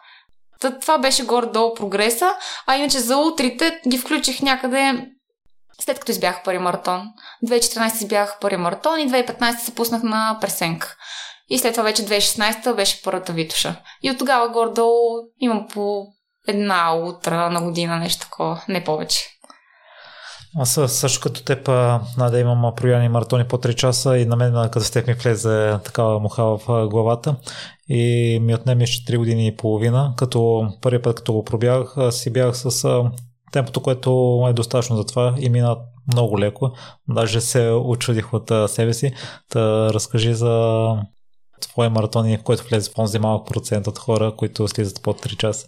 [0.60, 2.30] Та, това беше горе-долу прогреса,
[2.66, 5.06] а иначе за утрите ги включих някъде
[5.80, 7.08] след като избях първи маратон.
[7.46, 10.96] 2014 избях първи маратон и 2015 се пуснах на пресенка.
[11.48, 13.76] И след това вече 2016 беше първата Витуша.
[14.02, 16.06] И от тогава горе-долу имам по
[16.46, 19.20] една утра на година, нещо такова, не повече.
[20.58, 21.64] Аз също като теб,
[22.18, 25.78] да имам прояни маратони по 3 часа и на мен като с теб ми влезе
[25.84, 27.36] такава муха в главата
[27.88, 32.56] и ми отнеме 4 години и половина, като първи път като го пробягах, си бях
[32.56, 33.02] с
[33.52, 35.76] темпото, което е достатъчно за това и мина
[36.12, 36.72] много леко.
[37.08, 39.12] Даже се очудих от себе си.
[39.48, 40.88] Та разкажи за
[41.60, 45.36] твоя маратон, в който влезе в онзи малък процент от хора, които слизат под 3
[45.36, 45.66] часа.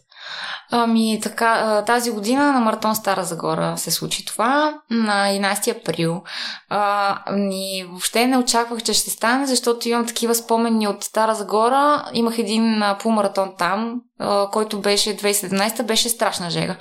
[0.71, 6.23] Ами така, тази година на Маратон Стара Загора се случи това, на 11 април.
[6.69, 12.05] А, ни въобще не очаквах, че ще стане, защото имам такива спомени от Стара Загора.
[12.13, 14.01] Имах един полумаратон там,
[14.53, 16.77] който беше 2017, беше страшна жега.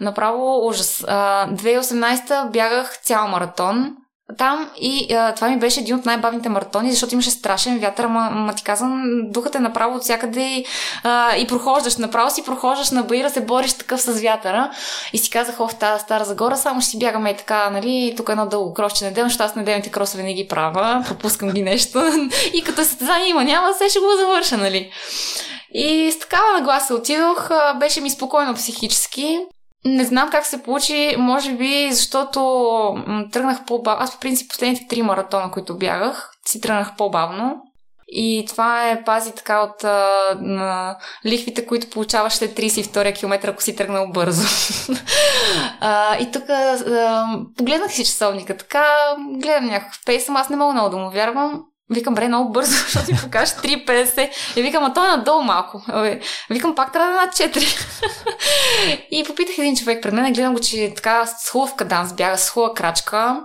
[0.00, 1.00] Направо ужас.
[1.00, 3.96] 2018 бягах цял маратон,
[4.38, 8.28] там и а, това ми беше един от най-бавните маратони, защото имаше страшен вятър, ама,
[8.32, 10.64] ама ти казвам, духът е направо от всякъде и,
[11.04, 14.70] а, и прохождаш, направо си прохождаш на Баира, се бориш такъв с вятъра
[15.12, 18.28] и си казах, ох, тази Стара Загора, само ще си бягаме и така, нали, тук
[18.28, 22.02] едно дълго кросче неделно, защото аз неделните кросове не ги правя, пропускам ги нещо
[22.54, 24.90] и като състезание има, няма, се ще го завърша, нали.
[25.74, 27.50] И с такава нагласа отидох,
[27.80, 29.38] беше ми спокойно психически.
[29.84, 32.40] Не знам как се получи, може би защото
[33.32, 34.02] тръгнах по-бавно.
[34.02, 37.62] Аз по принцип последните три маратона, които бягах, си тръгнах по-бавно.
[38.12, 40.08] И това е пази така от а,
[40.40, 44.48] на лихвите, които получаваш след 32 км, ако си тръгнал бързо.
[45.80, 46.42] а, и тук
[47.56, 48.84] погледнах си часовника, така
[49.34, 51.62] гледам някакъв пейсъм, аз не мога много да му вярвам.
[51.90, 54.30] Викам, бре, много бързо, защото ти покажеш 3,50.
[54.56, 55.82] И викам, а той е надолу малко.
[56.50, 57.86] Викам, пак трябва да е над 4.
[59.10, 62.38] и попитах един човек пред мен, гледам го, че е така с хубав каданс бяга,
[62.38, 63.40] с хубава крачка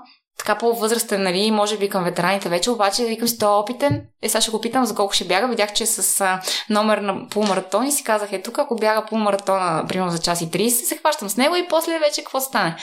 [0.46, 4.02] така по-възрастен, нали, може би към ветераните вече, обаче викам си, той е опитен.
[4.22, 5.48] Е, сега ще го питам за колко ще бяга.
[5.48, 9.86] Видях, че с а, номер на полумаратон и си казах, е тук, ако бяга полумаратона,
[9.88, 12.76] примерно за час и 30, се хващам с него и после вече какво стане.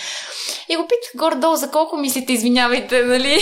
[0.68, 3.40] И го питах горе-долу, за колко мислите, извинявайте, нали?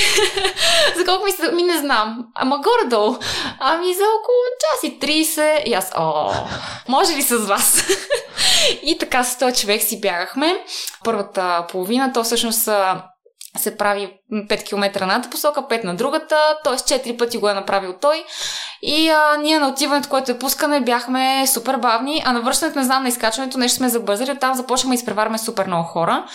[0.97, 2.27] за колко мислите, ми не знам.
[2.35, 3.17] Ама горе-долу.
[3.59, 5.63] Ами за около час и 30.
[5.65, 6.33] И аз, о,
[6.89, 7.85] може ли с вас?
[8.83, 10.65] и така с този човек си бягахме.
[11.05, 12.69] Първата половина, то всъщност
[13.57, 16.73] се прави 5 км на едната посока, 5 на другата, т.е.
[16.73, 18.25] 4 пъти го е направил той.
[18.83, 22.85] И а, ние на отиването, което е пускане, бяхме супер бавни, а на връщането, не
[22.85, 26.27] знам, на изкачването нещо сме забързали, оттам започнахме да изпреварваме супер много хора.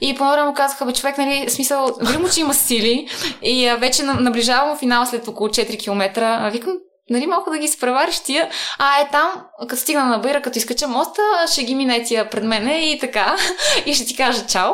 [0.00, 3.08] И по време му казаха, бе, човек, нали, смисъл, видимо, че има сили
[3.42, 6.50] и а, вече наближавам финал след около 4 км.
[6.52, 6.72] Викам,
[7.10, 8.50] нали, малко да ги спревариш тия.
[8.78, 9.30] А е там,
[9.68, 13.36] като стигна на Бира, като изкача моста, ще ги мине тия пред мене и така.
[13.86, 14.72] и ще ти кажа чао.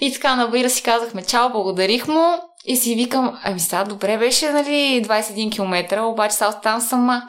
[0.00, 2.34] И така на Бира си казахме чао, благодарих му.
[2.64, 7.22] И си викам, ами сега добре беше, нали, 21 км, обаче сега оставам сама.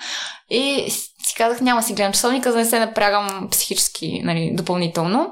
[0.50, 0.92] И
[1.24, 5.32] си казах, няма си гледам часовника, за да не се напрягам психически, нали, допълнително.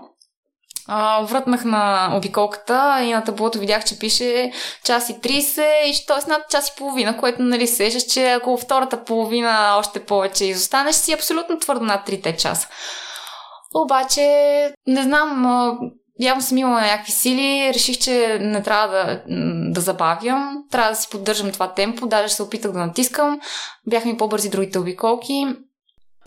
[0.88, 4.52] А, вратнах на обиколката и на таблото видях, че пише
[4.84, 6.30] час и 30, и т.е.
[6.30, 11.14] над час и половина, което нали сещаш, че ако втората половина още повече изостанеш, си
[11.14, 12.68] абсолютно твърдо над 3 часа.
[13.76, 14.22] Обаче,
[14.88, 15.46] не знам,
[16.20, 19.22] явно съм имала някакви сили, реших, че не трябва да,
[19.72, 23.40] да забавям, трябва да си поддържам това темпо, даже се опитах да натискам,
[23.88, 25.46] бяха ми по-бързи другите обиколки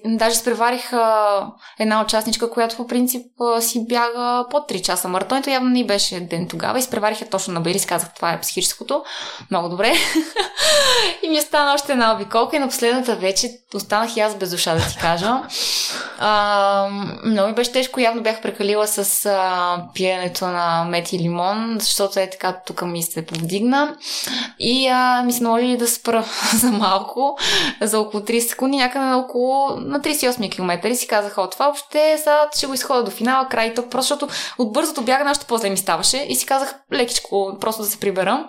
[0.05, 1.46] Даже спреварих а,
[1.78, 5.53] една участничка, която по принцип а, си бяга под 3 часа маратоните.
[5.53, 6.78] Явно не беше ден тогава.
[6.78, 6.82] И
[7.20, 7.86] я точно на Бейрис.
[7.86, 9.05] Казах, това е психическото.
[9.51, 9.92] Много добре.
[11.22, 12.57] и ми остана още една обиколка.
[12.57, 15.42] И на последната вече останах и аз без душа, да ти кажа.
[16.18, 16.88] А,
[17.24, 18.01] много ми беше тежко.
[18.01, 23.03] Явно бях прекалила с а, пиенето на мет и лимон, защото е така тук ми
[23.03, 23.96] се повдигна.
[24.59, 26.24] И а, ми се наложи да спра
[26.55, 27.38] за малко,
[27.80, 31.64] за около 30 секунди, някъде на около на 38 км и си казах, о, това
[31.64, 35.47] въобще сега ще го изходя до финала, край то, просто защото от бързото бяга още
[35.47, 38.49] по-зле ми ставаше и си казах лекичко, просто да се прибера.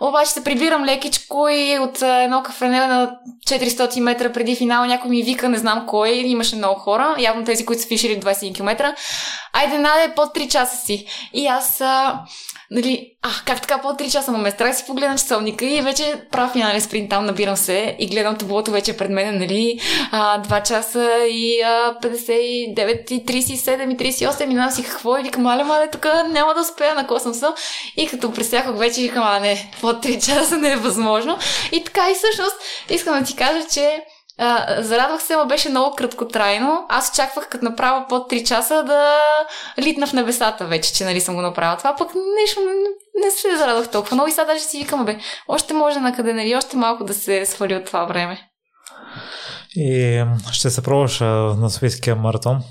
[0.00, 3.16] Обаче се прибирам лекичко и от едно кафене на
[3.46, 7.66] 400 метра преди финала някой ми вика, не знам кой, имаше много хора, явно тези,
[7.66, 8.94] които са фишили 21 км.
[9.52, 11.06] Айде, наде, под 3 часа си.
[11.32, 11.82] И аз
[12.72, 16.52] нали, а, как така по 3 часа, ме страх си погледна часовника и вече прав
[16.52, 19.80] финален спринт там, набирам се и гледам таблото вече пред мен, нали,
[20.12, 25.42] а, 2 часа и а, 59 и 37 и 38 и си какво и викам,
[25.42, 27.54] маля, маля, тук няма да успея на космоса
[27.96, 31.38] и като пресяках вече викам, а не, по 3 часа не е възможно
[31.72, 32.56] и така и всъщност
[32.90, 34.04] искам да ти кажа, че
[34.38, 36.86] а, зарадвах се, но беше много краткотрайно.
[36.88, 39.16] Аз очаквах като направя под 3 часа да
[39.78, 41.76] литна в небесата вече, че нали съм го направила.
[41.76, 42.08] Това пък
[42.40, 45.18] нещо не, не се зарадвах толкова много и сега даже си викам, бе,
[45.48, 48.48] още може накъде, нали, още малко да се свали от това време.
[49.76, 52.62] И ще се пробваш на Софийския маратон.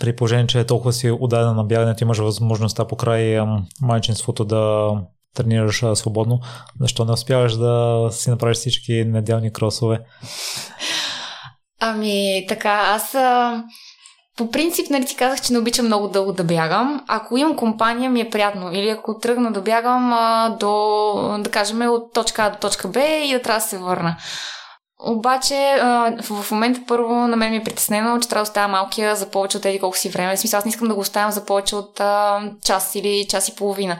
[0.00, 3.40] При положение, че е толкова си отдадена на бягането, имаш възможността по край
[3.80, 4.92] майчинството да
[5.36, 6.40] тренираш свободно.
[6.80, 10.00] Защо не успяваш да си направиш всички неделни кросове?
[11.80, 13.16] Ами, така, аз
[14.36, 17.04] по принцип, нали ти казах, че не обичам много дълго да бягам.
[17.08, 18.72] Ако имам компания, ми е приятно.
[18.72, 23.00] Или ако тръгна да бягам а, до, да кажем, от точка А до точка Б
[23.00, 24.16] и да трябва да се върна.
[24.98, 25.76] Обаче
[26.30, 29.56] в момента първо на мен ми е притеснено, че трябва да оставя малкия за повече
[29.56, 30.36] от тези колко си време.
[30.36, 33.48] В смисъл, аз не искам да го оставям за повече от а, час или час
[33.48, 33.98] и половина.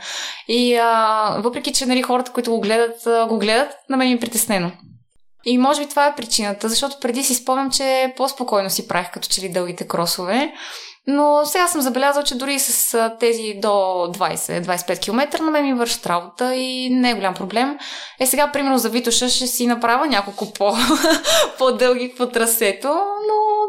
[0.49, 4.21] И а, въпреки, че нали, хората, които го гледат, го гледат, на мен ми е
[4.21, 4.71] притеснено.
[5.49, 9.29] И може би това е причината, защото преди си спомням, че по-спокойно си правих като
[9.29, 10.53] че ли дългите кросове.
[11.07, 16.07] Но сега съм забелязал, че дори с тези до 20-25 км на мен ми вършат
[16.07, 17.79] работа и не е голям проблем.
[18.21, 20.77] Е сега, примерно за Витоша ще си направя няколко по,
[21.59, 23.67] по-дълги по трасето, но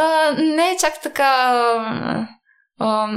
[0.00, 1.52] а, не е чак така...
[2.78, 3.08] А,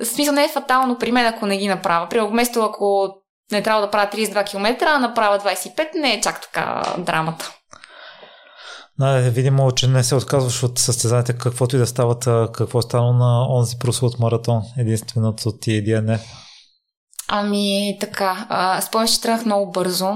[0.00, 2.08] в смисъл не е фатално при мен, ако не ги направя.
[2.08, 3.14] При вместо ако
[3.52, 7.50] не трябва да правя 32 км, а направя 25, не е чак така драмата.
[8.98, 12.82] Да, е видимо, че не се отказваш от състезанията, каквото и да стават, какво е
[12.82, 16.20] станало на онзи прослут маратон, единственото ти DNF?
[17.28, 18.46] Ами така,
[18.82, 20.14] спомням, че тръгнах много бързо.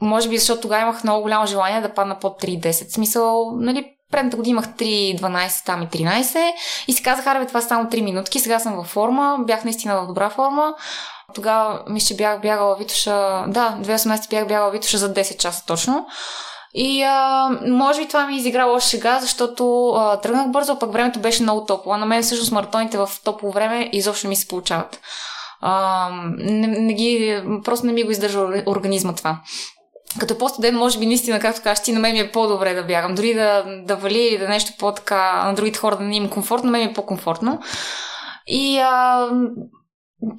[0.00, 2.94] Може би защото тогава имах много голямо желание да падна под 3.10.
[2.94, 6.36] Смисъл, нали, предната година имах 3.12, там и 13
[6.88, 10.06] и си казах, аре, това само 3 минутки, сега съм във форма, бях наистина в
[10.06, 10.74] добра форма.
[11.34, 16.06] Тогава ми ще бях бягала Витоша, да, 2018 бях бягала Витоша за 10 часа точно.
[16.74, 21.20] И а, може би това ми изигра лоша шега, защото а, тръгнах бързо, пък времето
[21.20, 21.96] беше много топло.
[21.96, 25.00] На мен всъщност маратоните в топло време изобщо ми се получават.
[25.60, 26.08] А,
[26.38, 29.38] не, не ги, просто не ми го издържа организма това.
[30.20, 33.14] Като по-студен, може би наистина, както кажеш ти, на мен ми е по-добре да бягам.
[33.14, 36.70] Дори да, да вали или да нещо по-така на другите хора да не им комфортно,
[36.70, 37.60] на мен ми е по-комфортно.
[38.46, 39.28] И а,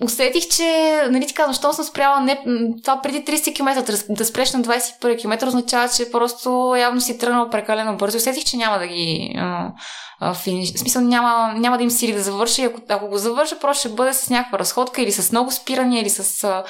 [0.04, 2.44] усетих, че, нали ти казвам, щом съм спряла не,
[2.84, 7.50] това преди 30 км, да, спреш на 21 км, означава, че просто явно си тръгнал
[7.50, 8.18] прекалено бързо.
[8.18, 9.72] Усетих, че няма да ги а,
[10.20, 10.74] а, финиш.
[10.74, 12.64] В смисъл, няма, няма да им сили да завърши.
[12.64, 16.10] Ако, ако го завърша, просто ще бъде с някаква разходка или с много спирания, или
[16.10, 16.44] с...
[16.44, 16.64] А,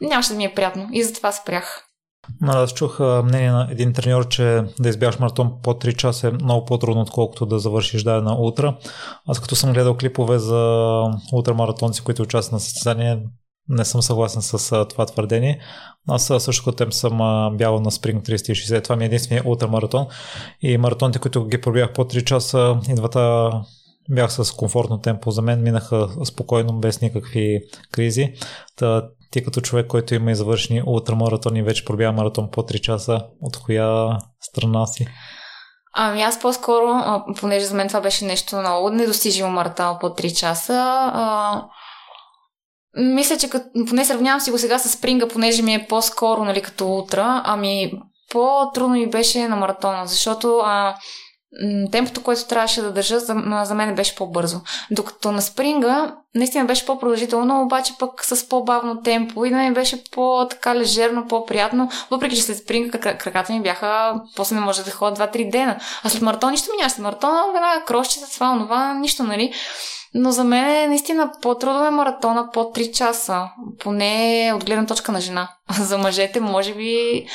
[0.00, 0.88] нямаше да ми е приятно.
[0.92, 1.85] И затова спрях.
[2.42, 6.64] Аз чух мнение на един треньор, че да избягаш маратон по 3 часа е много
[6.64, 8.76] по-трудно, отколкото да завършиш дадена утра.
[9.28, 11.02] Аз като съм гледал клипове за
[11.32, 13.22] ултрамаратонци, които участват на състезание,
[13.68, 15.60] не съм съгласен с това твърдение.
[16.08, 17.18] Аз също като тем съм
[17.56, 18.84] бял на Spring 360.
[18.84, 20.06] Това ми е единствения ултрамаратон.
[20.62, 23.50] И маратоните, които ги пробях по 3 часа, и двата
[24.10, 25.30] бях с комфортно темпо.
[25.30, 27.60] За мен минаха спокойно, без никакви
[27.92, 28.32] кризи.
[28.76, 33.20] Та, ти като човек, който има и завършени ултрамаратони, вече пробява маратон по 3 часа,
[33.42, 35.06] от коя страна си?
[35.98, 37.02] Ами аз по-скоро,
[37.40, 40.74] понеже за мен това беше нещо много недостижимо маратон по 3 часа,
[41.14, 41.62] а,
[42.96, 46.62] мисля, че като, поне сравнявам си го сега с спринга, понеже ми е по-скоро, нали,
[46.62, 47.92] като утра, ами
[48.32, 50.96] по-трудно ми беше на маратона, защото а,
[51.92, 54.60] темпото, което трябваше да държа, за, за мен беше по-бързо.
[54.90, 60.04] Докато на спринга наистина беше по-продължително, обаче пък с по-бавно темпо и да ми беше
[60.04, 65.28] по-така лежерно, по-приятно, въпреки че след спринга краката ми бяха, после не може да ходя
[65.28, 65.78] 2-3 дена.
[66.02, 67.00] А след маратон нищо ми нямаше.
[67.00, 69.52] Маратона, веднага крошчета, това, онова, нищо, нали?
[70.14, 75.12] Но за мен е наистина по-трудно е маратона по 3 часа, поне от гледна точка
[75.12, 75.48] на жена.
[75.80, 77.26] За мъжете, може би,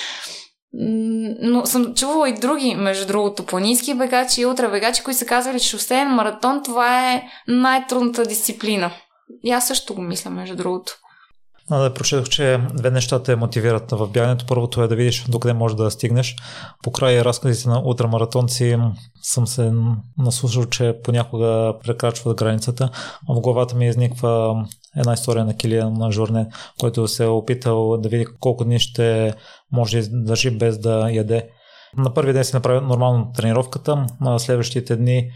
[0.73, 5.69] но съм чувала и други, между другото, планински бегачи и ултрабегачи, които са казали, че
[5.69, 8.91] шосеен маратон това е най-трудната дисциплина.
[9.43, 10.97] И аз също го мисля, между другото.
[11.79, 14.45] Да прочетох, че две неща те мотивират в бягането.
[14.45, 16.35] Първото е да видиш докъде можеш да стигнеш.
[16.83, 18.77] По край разказите на ултрамаратонци
[19.21, 19.73] съм се
[20.17, 22.89] наслушал, че понякога прекрачват границата.
[23.29, 24.55] В главата ми изниква
[24.97, 26.47] една история на Килиан на Журне,
[26.79, 29.33] който се е опитал да види колко дни ще
[29.71, 31.49] може да държи без да яде.
[31.97, 35.31] На първи ден си направи нормално тренировката, на следващите дни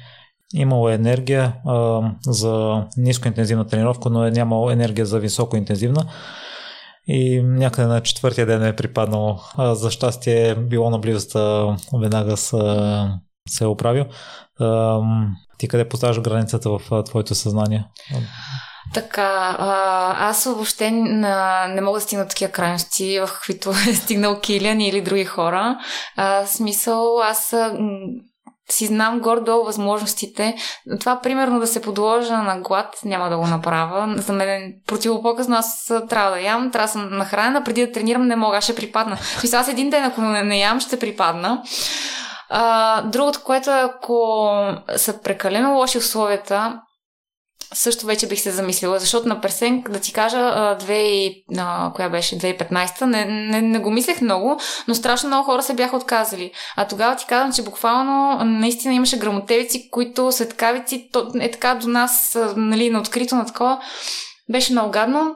[0.54, 6.06] имало енергия а, за нискоинтензивна тренировка, но е нямало енергия за високоинтензивна.
[7.08, 9.40] И някъде на четвъртия ден е припаднало.
[9.58, 13.20] А, за щастие е било на близостта, веднага са,
[13.50, 14.06] се е оправил.
[14.60, 15.00] А,
[15.58, 17.86] ти къде поставяш границата в твоето съзнание?
[18.94, 19.56] Така,
[20.20, 25.02] аз въобще не, не мога да стигна такива крайности, в които е стигнал Килиан или
[25.02, 25.78] други хора.
[26.16, 27.56] А, смисъл, аз
[28.70, 30.56] си знам гордо възможностите.
[31.00, 34.16] Това, примерно, да се подложа на глад, няма да го направя.
[34.18, 35.56] За мен е противопоказно.
[35.56, 37.64] Аз трябва да ям, трябва да съм нахранена.
[37.64, 39.18] Преди да тренирам, не мога, ще припадна.
[39.44, 41.62] Мисля, аз един ден, ако не, не ям, ще припадна.
[42.50, 44.50] А, другото, което е, ако
[44.96, 46.82] са прекалено лоши условията,
[47.74, 52.38] също вече бих се замислила, защото на Персен, да ти кажа, две, а, коя беше
[52.38, 56.52] 2015, не, не, не го мислех много, но страшно много хора се бяха отказали.
[56.76, 61.88] А тогава ти казвам, че буквално наистина имаше грамотевици, които светкавици, то е така до
[61.88, 63.80] нас, нали, на открито, на такова.
[64.52, 65.36] Беше много гадно.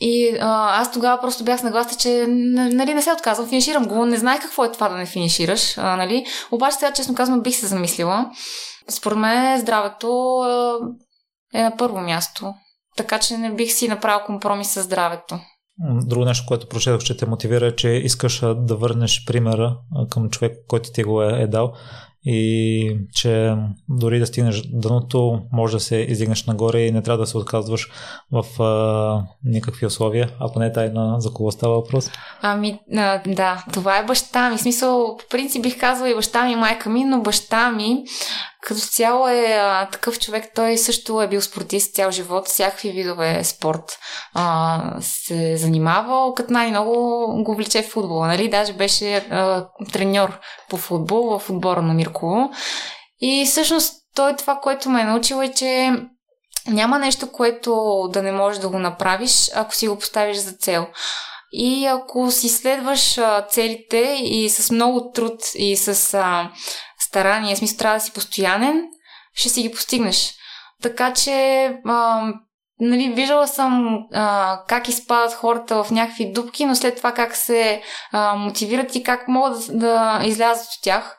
[0.00, 4.06] И а, аз тогава просто бях нагласа, че нали, не се отказвам, финиширам го.
[4.06, 5.78] Не знаех какво е това да не финишираш.
[5.78, 6.26] А, нали?
[6.50, 8.30] Обаче сега, честно казвам, бих се замислила.
[8.88, 10.38] Според мен здравето
[11.54, 12.54] е на първо място.
[12.96, 15.38] Така че не бих си направил компромис с здравето.
[16.04, 19.76] Друго нещо, което прочетох, че те мотивира, е, че искаш да върнеш примера
[20.10, 21.72] към човек, който ти го е, е дал.
[22.24, 23.54] и че
[23.88, 27.90] дори да стигнеш дъното, може да се издигнеш нагоре и не трябва да се отказваш
[28.32, 32.10] в а, никакви условия, ако не е тайна за кого става въпрос.
[32.42, 34.56] Ами, а, да, това е баща ми.
[34.56, 38.04] В смисъл, по принцип бих казала и баща ми майка ми, но баща ми
[38.62, 43.44] като цяло е а, такъв човек, той също е бил спортист цял живот, всякакви видове
[43.44, 43.98] спорт
[44.34, 46.92] а, се занимавал, като най-много
[47.44, 48.48] го влече в футбола, нали?
[48.48, 50.38] Даже беше а, треньор
[50.68, 52.50] по футбол в отбора на Мирково.
[53.20, 55.92] И всъщност той това, което ме е научил е, че
[56.66, 60.86] няма нещо, което да не можеш да го направиш, ако си го поставиш за цел.
[61.52, 66.50] И ако си следваш а, целите и с много труд и с а,
[67.10, 68.82] старание, смисъл трябва да си постоянен,
[69.34, 70.34] ще си ги постигнеш.
[70.82, 72.28] Така че, а,
[72.80, 77.82] нали, виждала съм а, как изпадат хората в някакви дупки, но след това как се
[78.12, 81.18] а, мотивират и как могат да, да излязат от тях.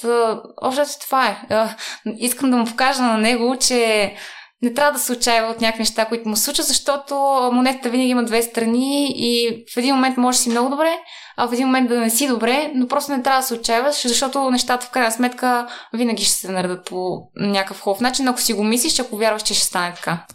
[0.00, 1.46] Та, общо това е.
[1.50, 1.74] А,
[2.18, 4.14] искам да му покажа на него, че
[4.62, 7.14] не трябва да се отчаява от някакви неща, които му случат, защото
[7.52, 10.98] монетата винаги има две страни и в един момент може да си много добре,
[11.36, 14.08] а в един момент да не си добре, но просто не трябва да се отчаяваш,
[14.08, 18.52] защото нещата в крайна сметка винаги ще се наредат по някакъв хубав начин, ако си
[18.52, 20.26] го мислиш, ако вярваш, че ще стане така.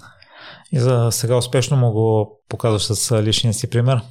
[0.72, 4.02] И за сега успешно му го показваш с личния си пример.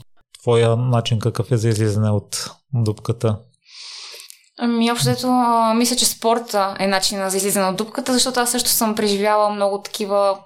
[0.43, 3.39] Твоя начин какъв е за излизане от дупката?
[4.65, 5.29] Ами, общото,
[5.77, 9.83] мисля, че спорта е начинът за излизане от дупката, защото аз също съм преживяла много
[9.83, 10.39] такива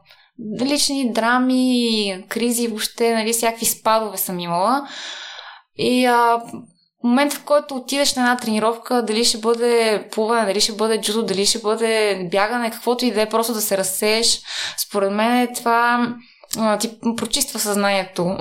[0.62, 4.88] лични драми, кризи, въобще, нали, всякакви спадове съм имала.
[5.76, 6.40] И а,
[7.04, 11.22] момент, в който отидеш на една тренировка, дали ще бъде плуване, дали ще бъде джудо,
[11.22, 14.42] дали ще бъде бягане, каквото и да е, просто да се разсееш,
[14.86, 16.08] според мен е това
[16.80, 18.36] ти прочиства съзнанието.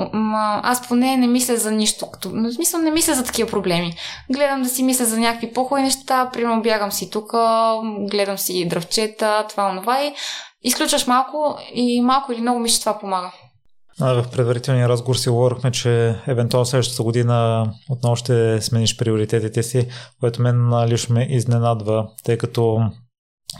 [0.64, 2.12] Аз поне не мисля за нищо.
[2.12, 3.94] Като, в смисъл не мисля за такива проблеми.
[4.32, 7.32] Гледам да си мисля за някакви по-хубави неща, примерно бягам си тук,
[8.12, 10.14] гледам си дръвчета, това, онова и
[10.64, 13.32] изключваш малко и малко или много ми ще това помага.
[14.00, 19.88] В предварителния разговор си говорихме, че евентуално следващата година отново ще смениш приоритетите си,
[20.20, 22.80] което мен лично ме изненадва, тъй като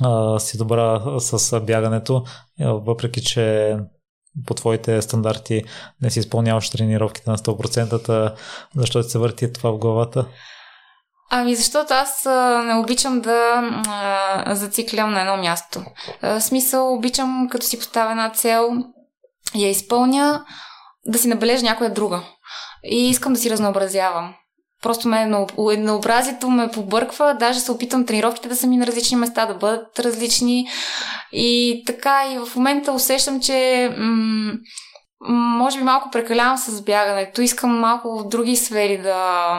[0.02, 2.24] а, си добра с бягането,
[2.60, 3.78] въпреки че
[4.46, 5.64] по твоите стандарти
[6.02, 8.34] не си изпълняваш тренировките на 100%,
[8.76, 10.26] защо ти се върти това в главата?
[11.32, 12.26] Ами защото аз
[12.66, 15.84] не обичам да а, зациклям на едно място.
[16.22, 18.70] А, смисъл, обичам като си поставя една цел,
[19.56, 20.46] я изпълня,
[21.06, 22.24] да си набележа някоя друга.
[22.84, 24.36] И искам да си разнообразявам.
[24.86, 29.46] Просто ме еднообразието ме побърква, даже се опитам тренировките да са ми на различни места,
[29.46, 30.68] да бъдат различни.
[31.32, 34.54] И така, и в момента усещам, че м-
[35.30, 37.42] може би малко прекалявам с бягането.
[37.42, 39.50] Искам малко в други сфери да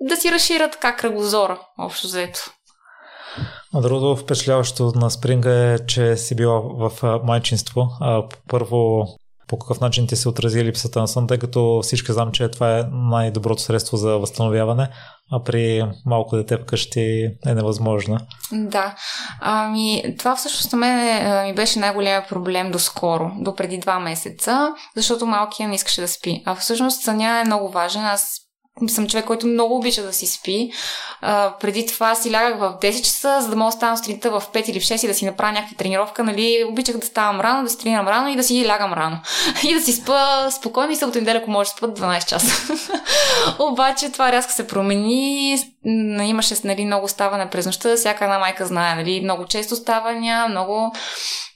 [0.00, 2.40] да си разширят така кръгозора, общо взето.
[3.74, 7.88] А другото впечатляващо на спринга е, че си била в майчинство.
[8.48, 9.06] Първо
[9.48, 12.78] по какъв начин ти се отрази липсата на сън, тъй като всички знам, че това
[12.78, 14.88] е най-доброто средство за възстановяване,
[15.32, 18.18] а при малко дете вкъщи е невъзможно.
[18.52, 18.94] Да.
[19.40, 23.98] Ами, това всъщност на мен е, ми беше най-големият проблем до скоро, до преди два
[23.98, 26.42] месеца, защото малкият не искаше да спи.
[26.46, 28.04] А всъщност съня е много важен.
[28.04, 28.45] Аз
[28.88, 30.70] съм човек, който много обича да си спи.
[31.20, 34.42] А, преди това си лягах в 10 часа, за да мога да стана сутринта в
[34.52, 36.24] 5 или в 6 и да си направя някаква тренировка.
[36.24, 36.64] Нали?
[36.68, 39.18] Обичах да ставам рано, да си тренирам рано и да си лягам рано.
[39.64, 42.74] и да си спа спокойно и събота неделя, ако може да спа 12 часа.
[43.58, 45.58] Обаче това рязко се промени.
[46.24, 47.96] Имаше нали, много ставане през нощта.
[47.96, 49.20] Всяка една майка знае, нали?
[49.20, 50.92] много често ставания, много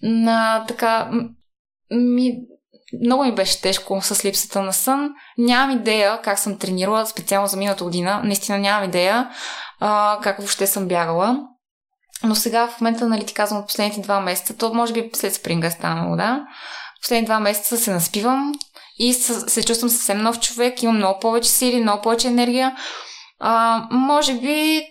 [0.03, 1.11] на, така
[1.91, 2.35] ми,
[3.05, 5.11] много ми беше тежко с липсата на сън.
[5.39, 8.21] Нямам идея как съм тренирала, специално за миналата година.
[8.25, 9.31] Наистина нямам идея
[9.81, 11.39] а, как въобще съм бягала.
[12.25, 15.35] Но сега в момента, нали ти казвам, от последните два месеца, то може би след
[15.35, 16.45] спринга е станало, да.
[17.03, 18.53] Последните два месеца се наспивам
[18.99, 22.77] и се чувствам съвсем нов човек, имам много повече сили, много повече енергия.
[23.41, 24.83] А, може би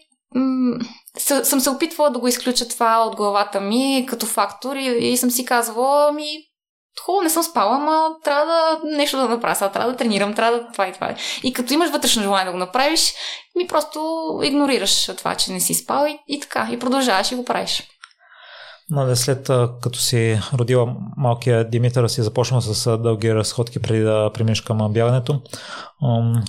[1.44, 5.32] съм се опитвала да го изключа това от главата ми като фактор и, и съм
[5.32, 6.28] си казвала, ми
[7.06, 10.58] хубаво, не съм спала, ама трябва да нещо да направя, сега трябва да тренирам, трябва
[10.58, 11.16] да това и това.
[11.44, 13.14] И като имаш вътрешно желание да го направиш,
[13.58, 14.00] ми просто
[14.44, 17.84] игнорираш това, че не си спал и, и така, и продължаваш и го правиш.
[18.92, 19.50] Нали, след
[19.82, 25.42] като си родила малкия Димитър, си започнала с дълги разходки преди да преминеш към бягането.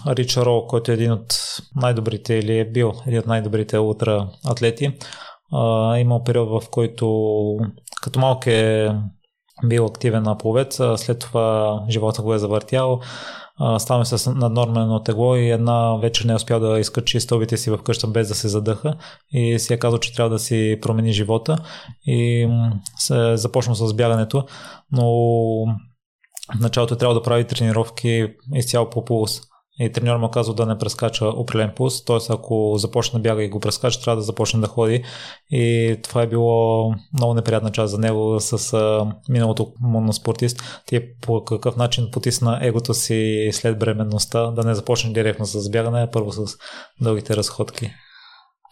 [0.07, 1.35] Рича Рол, който е един от
[1.77, 4.99] най-добрите или е бил един от най-добрите ултра атлети,
[5.99, 7.07] имал период, в който
[8.03, 8.93] като малък е
[9.65, 13.01] бил активен на пловец, след това живота го е завъртял,
[13.79, 17.79] ставаме с наднормено тегло и една вечер не е успял да изкачи стълбите си в
[17.79, 18.95] къща без да се задъха
[19.33, 21.59] и си е казал, че трябва да си промени живота
[22.07, 22.49] и
[22.99, 24.45] се започна с бягането,
[24.93, 25.07] но
[26.57, 29.41] в началото трябва да прави тренировки изцяло по пулс
[29.81, 32.17] и треньор му казва да не прескача определен пулс, т.е.
[32.29, 35.05] ако започне да бяга и го прескача, трябва да започне да ходи
[35.51, 40.83] и това е било много неприятна част за него с а, миналото му на спортист.
[40.87, 46.03] Ти по какъв начин потисна егото си след бременността, да не започне директно с бягане,
[46.03, 46.57] а първо с
[47.01, 47.91] дългите разходки.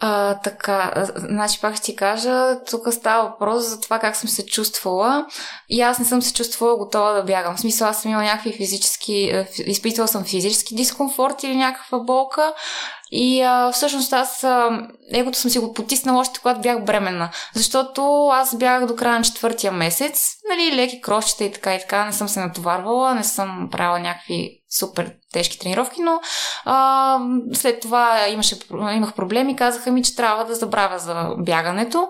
[0.00, 4.46] А, така, значи пак ще ти кажа, тук става въпрос за това как съм се
[4.46, 5.26] чувствала
[5.68, 7.56] и аз не съм се чувствала готова да бягам.
[7.56, 12.52] В смисъл, аз съм имала някакви физически, изпитвала съм физически дискомфорт или някаква болка
[13.10, 14.80] и а, всъщност аз а,
[15.12, 17.30] егото съм си го потиснала още когато бях бременна.
[17.54, 22.04] Защото аз бях до края на четвъртия месец, нали, леки крошчета и така и така,
[22.04, 26.20] не съм се натоварвала, не съм правила някакви супер тежки тренировки, но
[26.64, 27.18] а,
[27.52, 32.08] след това имаше, имах проблеми, казаха ми, че трябва да забравя за бягането.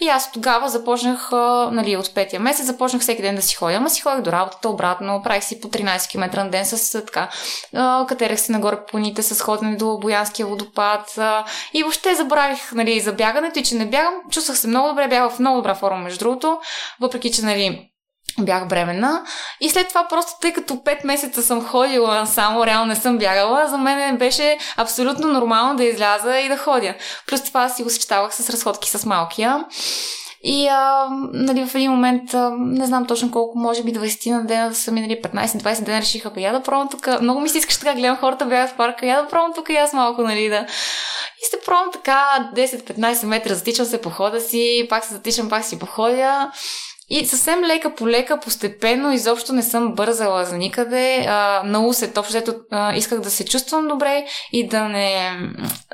[0.00, 3.76] И аз тогава започнах, а, нали, от петия месец, започнах всеки ден да си ходя.
[3.76, 7.28] Ама си ходих до работата обратно, правих си по 13 км на ден с така.
[7.74, 11.18] А, катерех се нагоре по планите с ходене до Боянския водопад.
[11.18, 11.44] А,
[11.74, 14.14] и въобще забравих, нали, за бягането и че не бягам.
[14.30, 16.58] Чувствах се много добре, бях в много добра форма, между другото.
[17.00, 17.89] Въпреки, че, нали,
[18.38, 19.22] бях бременна.
[19.60, 23.68] И след това просто, тъй като 5 месеца съм ходила само, реално не съм бягала,
[23.68, 26.94] за мен беше абсолютно нормално да изляза и да ходя.
[27.26, 29.64] Плюс това си го съчетавах с разходки с малкия.
[30.42, 34.44] И а, нали, в един момент, а, не знам точно колко, може би 20 на
[34.44, 37.20] дена са минали 15-20 дена, решиха, бе, я да пробвам тук.
[37.20, 39.76] Много ми се искаш така, гледам хората бягат в парка, я да пробвам тук и
[39.76, 40.66] аз малко, нали, да.
[41.42, 45.64] И се пробвам така 10-15 метра, затичам се по хода си, пак се затичам, пак
[45.64, 46.50] си походя.
[47.12, 51.24] И съвсем лека по лека, постепенно, изобщо не съм бързала за никъде.
[51.28, 52.54] А, на усет, общо ето,
[52.94, 55.32] исках да се чувствам добре и да не,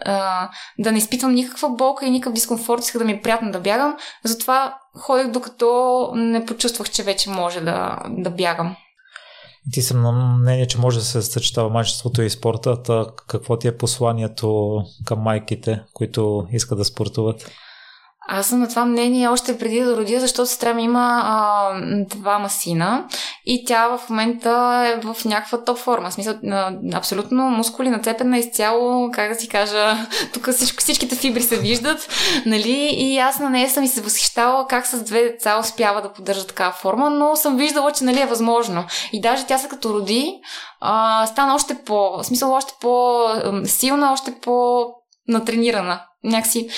[0.05, 0.49] а,
[0.79, 3.97] да не изпитвам никаква болка и никакъв дискомфорт, исках да ми е приятно да бягам.
[4.25, 8.77] Затова ходех докато не почувствах, че вече може да, да бягам.
[9.73, 12.77] Ти съм на мнение, че може да се съчетава майчеството и спорта.
[13.29, 17.51] какво ти е посланието към майките, които искат да спортуват?
[18.29, 21.71] Аз съм на това мнение още преди да родя, защото сестра ми има а,
[22.09, 23.05] двама сина
[23.47, 26.13] и тя в момента е в някаква топ форма.
[26.13, 29.97] Смисъл, а, абсолютно мускули нацепена изцяло, как да си кажа,
[30.33, 32.09] тук всичко, всичките фибри се виждат,
[32.47, 32.89] нали?
[32.93, 36.47] И аз на нея съм и се възхищала как с две деца успява да поддържа
[36.47, 38.85] такава форма, но съм виждала, че нали е възможно.
[39.13, 40.41] И даже тя се като роди,
[40.81, 44.87] а, стана още по, в смисъл още по-силна, още по
[45.29, 46.01] натренирана.
[46.25, 46.69] Някакси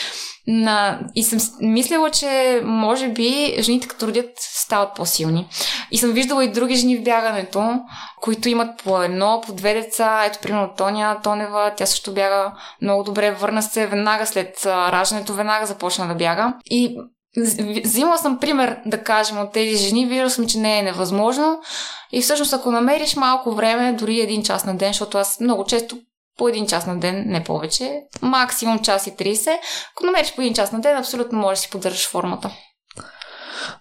[0.47, 1.01] на...
[1.15, 5.49] И съм мислила, че може би жените като родят стават по-силни.
[5.91, 7.81] И съм виждала и други жени в бягането,
[8.21, 10.25] които имат по едно, по две деца.
[10.27, 12.53] Ето, примерно Тоня Тонева, тя също бяга
[12.83, 16.55] много добре, върна се веднага след раждането, веднага започна да бяга.
[16.71, 16.97] И
[17.85, 21.61] Взимала съм пример, да кажем, от тези жени, виждал съм, че не е невъзможно.
[22.13, 25.99] И всъщност, ако намериш малко време, дори един час на ден, защото аз много често
[26.39, 28.03] по един час на ден, не повече.
[28.23, 29.49] Максимум час и 30.
[29.93, 32.51] Ако намериш по един час на ден, абсолютно можеш да си поддържаш формата.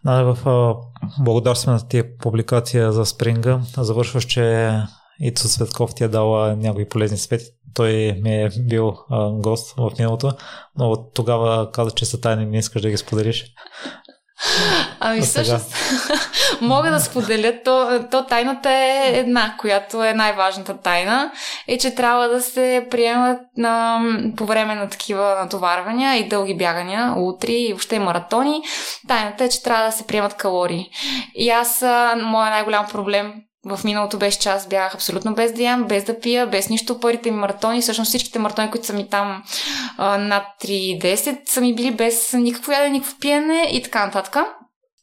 [0.05, 0.75] Да, в
[1.19, 4.71] благодарствената ти публикация за спринга завършваш, че
[5.19, 7.45] Ицо Светков ти е дала някои полезни свети.
[7.73, 10.31] Той ми е бил а, гост в миналото,
[10.77, 13.45] но тогава каза, че са тайни, не искаш да ги споделиш.
[14.99, 15.75] Ами всъщност
[16.61, 21.31] мога да споделя, то, то тайната е една, която е най-важната тайна,
[21.67, 24.01] е, че трябва да се приемат на,
[24.37, 28.61] по време на такива натоварвания и дълги бягания, утри и въобще маратони.
[29.07, 30.89] Тайната е, че трябва да се приемат калории.
[31.35, 31.81] И аз,
[32.15, 33.33] моят най-голям проблем
[33.67, 36.99] в миналото беше час, бях абсолютно без да ям, без да пия, без нищо.
[36.99, 39.43] Първите ми маратони, всъщност всичките маратони, които са ми там
[39.97, 44.37] а, над 3-10, са ми били без никакво ядене, никакво пиене и така нататък.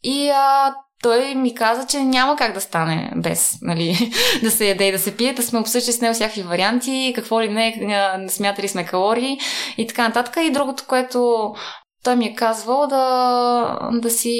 [0.02, 4.12] И а, той ми каза, че няма как да стане без нали,
[4.42, 7.40] да се яде и да се пие, да сме обсъждали с него всякакви варианти, какво
[7.42, 9.38] ли не, смятали сме калории
[9.78, 10.36] и така нататък.
[10.42, 11.52] И другото, което
[12.04, 14.38] той ми е казвал да, да си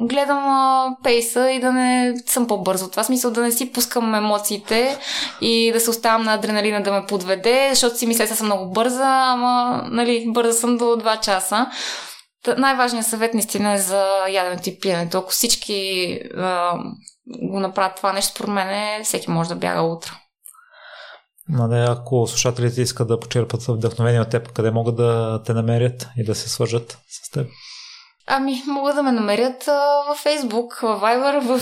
[0.00, 2.90] гледам а, пейса и да не съм по-бързо.
[2.90, 4.98] Това смисъл да не си пускам емоциите
[5.40, 8.72] и да се оставам на адреналина да ме подведе, защото си мисля, че съм много
[8.72, 11.66] бърза, ама нали, бърза съм до 2 часа.
[12.56, 15.18] най-важният съвет наистина е за яденето и пиенето.
[15.18, 16.78] Ако всички а,
[17.26, 20.10] го направят това нещо, според мен всеки може да бяга утре.
[21.52, 26.24] Нали, ако слушателите искат да почерпат вдъхновение от теб, къде могат да те намерят и
[26.24, 27.46] да се свържат с теб?
[28.26, 31.60] Ами, могат да ме намерят а, във Фейсбук, в Viber, в...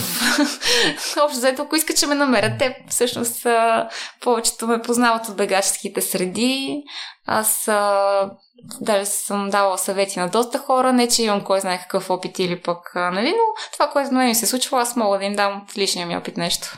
[1.23, 2.59] Общо заето, ако искат, че ме намерят.
[2.59, 3.89] Те всъщност а,
[4.21, 6.83] повечето ме познават от бегаческите среди.
[7.27, 8.31] Аз а,
[8.81, 10.93] даже съм давала съвети на доста хора.
[10.93, 14.25] Не, че имам кой знае какъв опит или пък, а, нали, но това, което на
[14.25, 16.77] ми се случва, аз мога да им дам в личния ми опит нещо.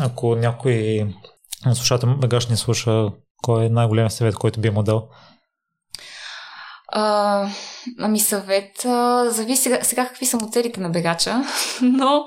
[0.00, 1.06] Ако някой
[1.72, 3.08] слушател бегаш не слуша,
[3.42, 5.08] кой е най-големият съвет, който би му дал?
[6.88, 7.48] А,
[8.00, 11.44] ами съвет, а, зависи сега, сега какви са целите на бегача,
[11.82, 12.26] но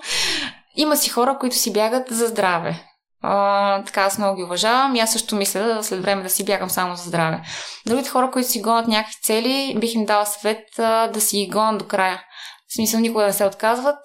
[0.75, 2.83] има си хора, които си бягат за здраве.
[3.21, 6.69] А, така аз много ги уважавам и аз също мисля след време да си бягам
[6.69, 7.41] само за здраве.
[7.85, 11.49] Другите хора, които си гонят някакви цели, бих им дала съвет а, да си ги
[11.49, 12.23] гонят до края.
[12.69, 13.99] В смисъл никога да не се отказват,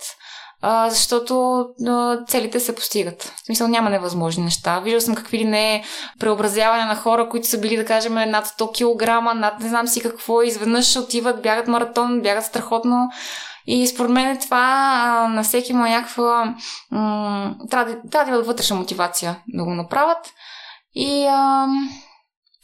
[0.62, 3.22] а, защото а, целите се постигат.
[3.22, 4.80] В смисъл няма невъзможни неща.
[4.80, 5.84] Виждал съм какви ли не
[6.20, 10.00] преобразявания на хора, които са били, да кажем, над 100 кг, над не знам си
[10.00, 13.08] какво, изведнъж отиват, бягат маратон, бягат страхотно.
[13.66, 16.54] И според мен това а, на всеки му е някаква...
[17.64, 20.32] Да, трябва да има вътрешна мотивация да го направят.
[20.94, 21.66] И, а,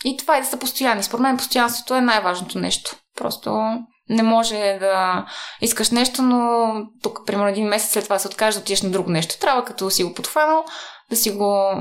[0.04, 1.02] и това е да са постоянни.
[1.02, 2.96] Според мен постоянството е най-важното нещо.
[3.16, 3.78] Просто
[4.10, 5.26] не може да
[5.60, 6.72] искаш нещо, но
[7.02, 9.38] тук, примерно, един месец след това се откажеш да отидеш на друго нещо.
[9.40, 10.64] Трябва, като си го подхванал,
[11.10, 11.74] да си го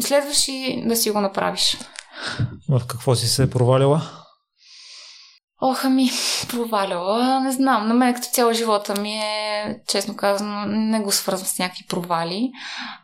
[0.00, 1.78] следваш и да си го направиш.
[2.68, 4.02] В какво си се провалила?
[5.64, 6.10] Ох, ами,
[6.48, 7.88] проваляла, не знам.
[7.88, 12.50] На мен като цяло живота ми е, честно казано, не го свързвам с някакви провали.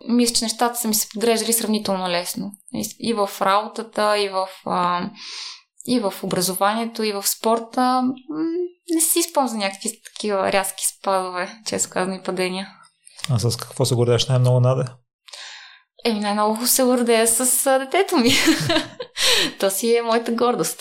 [0.08, 2.52] Мисля, че нещата са ми се подреждали сравнително лесно.
[2.74, 5.10] И, и в работата, и в а,
[5.88, 8.02] и в образованието, и в спорта.
[8.94, 12.68] Не си спомням за някакви такива рязки спадове, често казано и падения.
[13.30, 14.84] А с какво се гордееш най-много, Наде?
[16.04, 18.30] Еми, най-много се гордея с детето ми.
[19.60, 20.80] То си е моята гордост.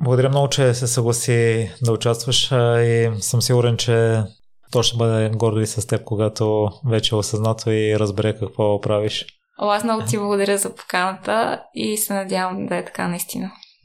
[0.00, 2.50] Благодаря много, че се съгласи да участваш
[2.82, 4.22] и съм сигурен, че
[4.72, 9.26] то ще бъде гордо и с теб, когато вече е осъзнато и разбере какво правиш.
[9.58, 13.50] О, аз много ти благодаря за поканата и се надявам да е така наистина.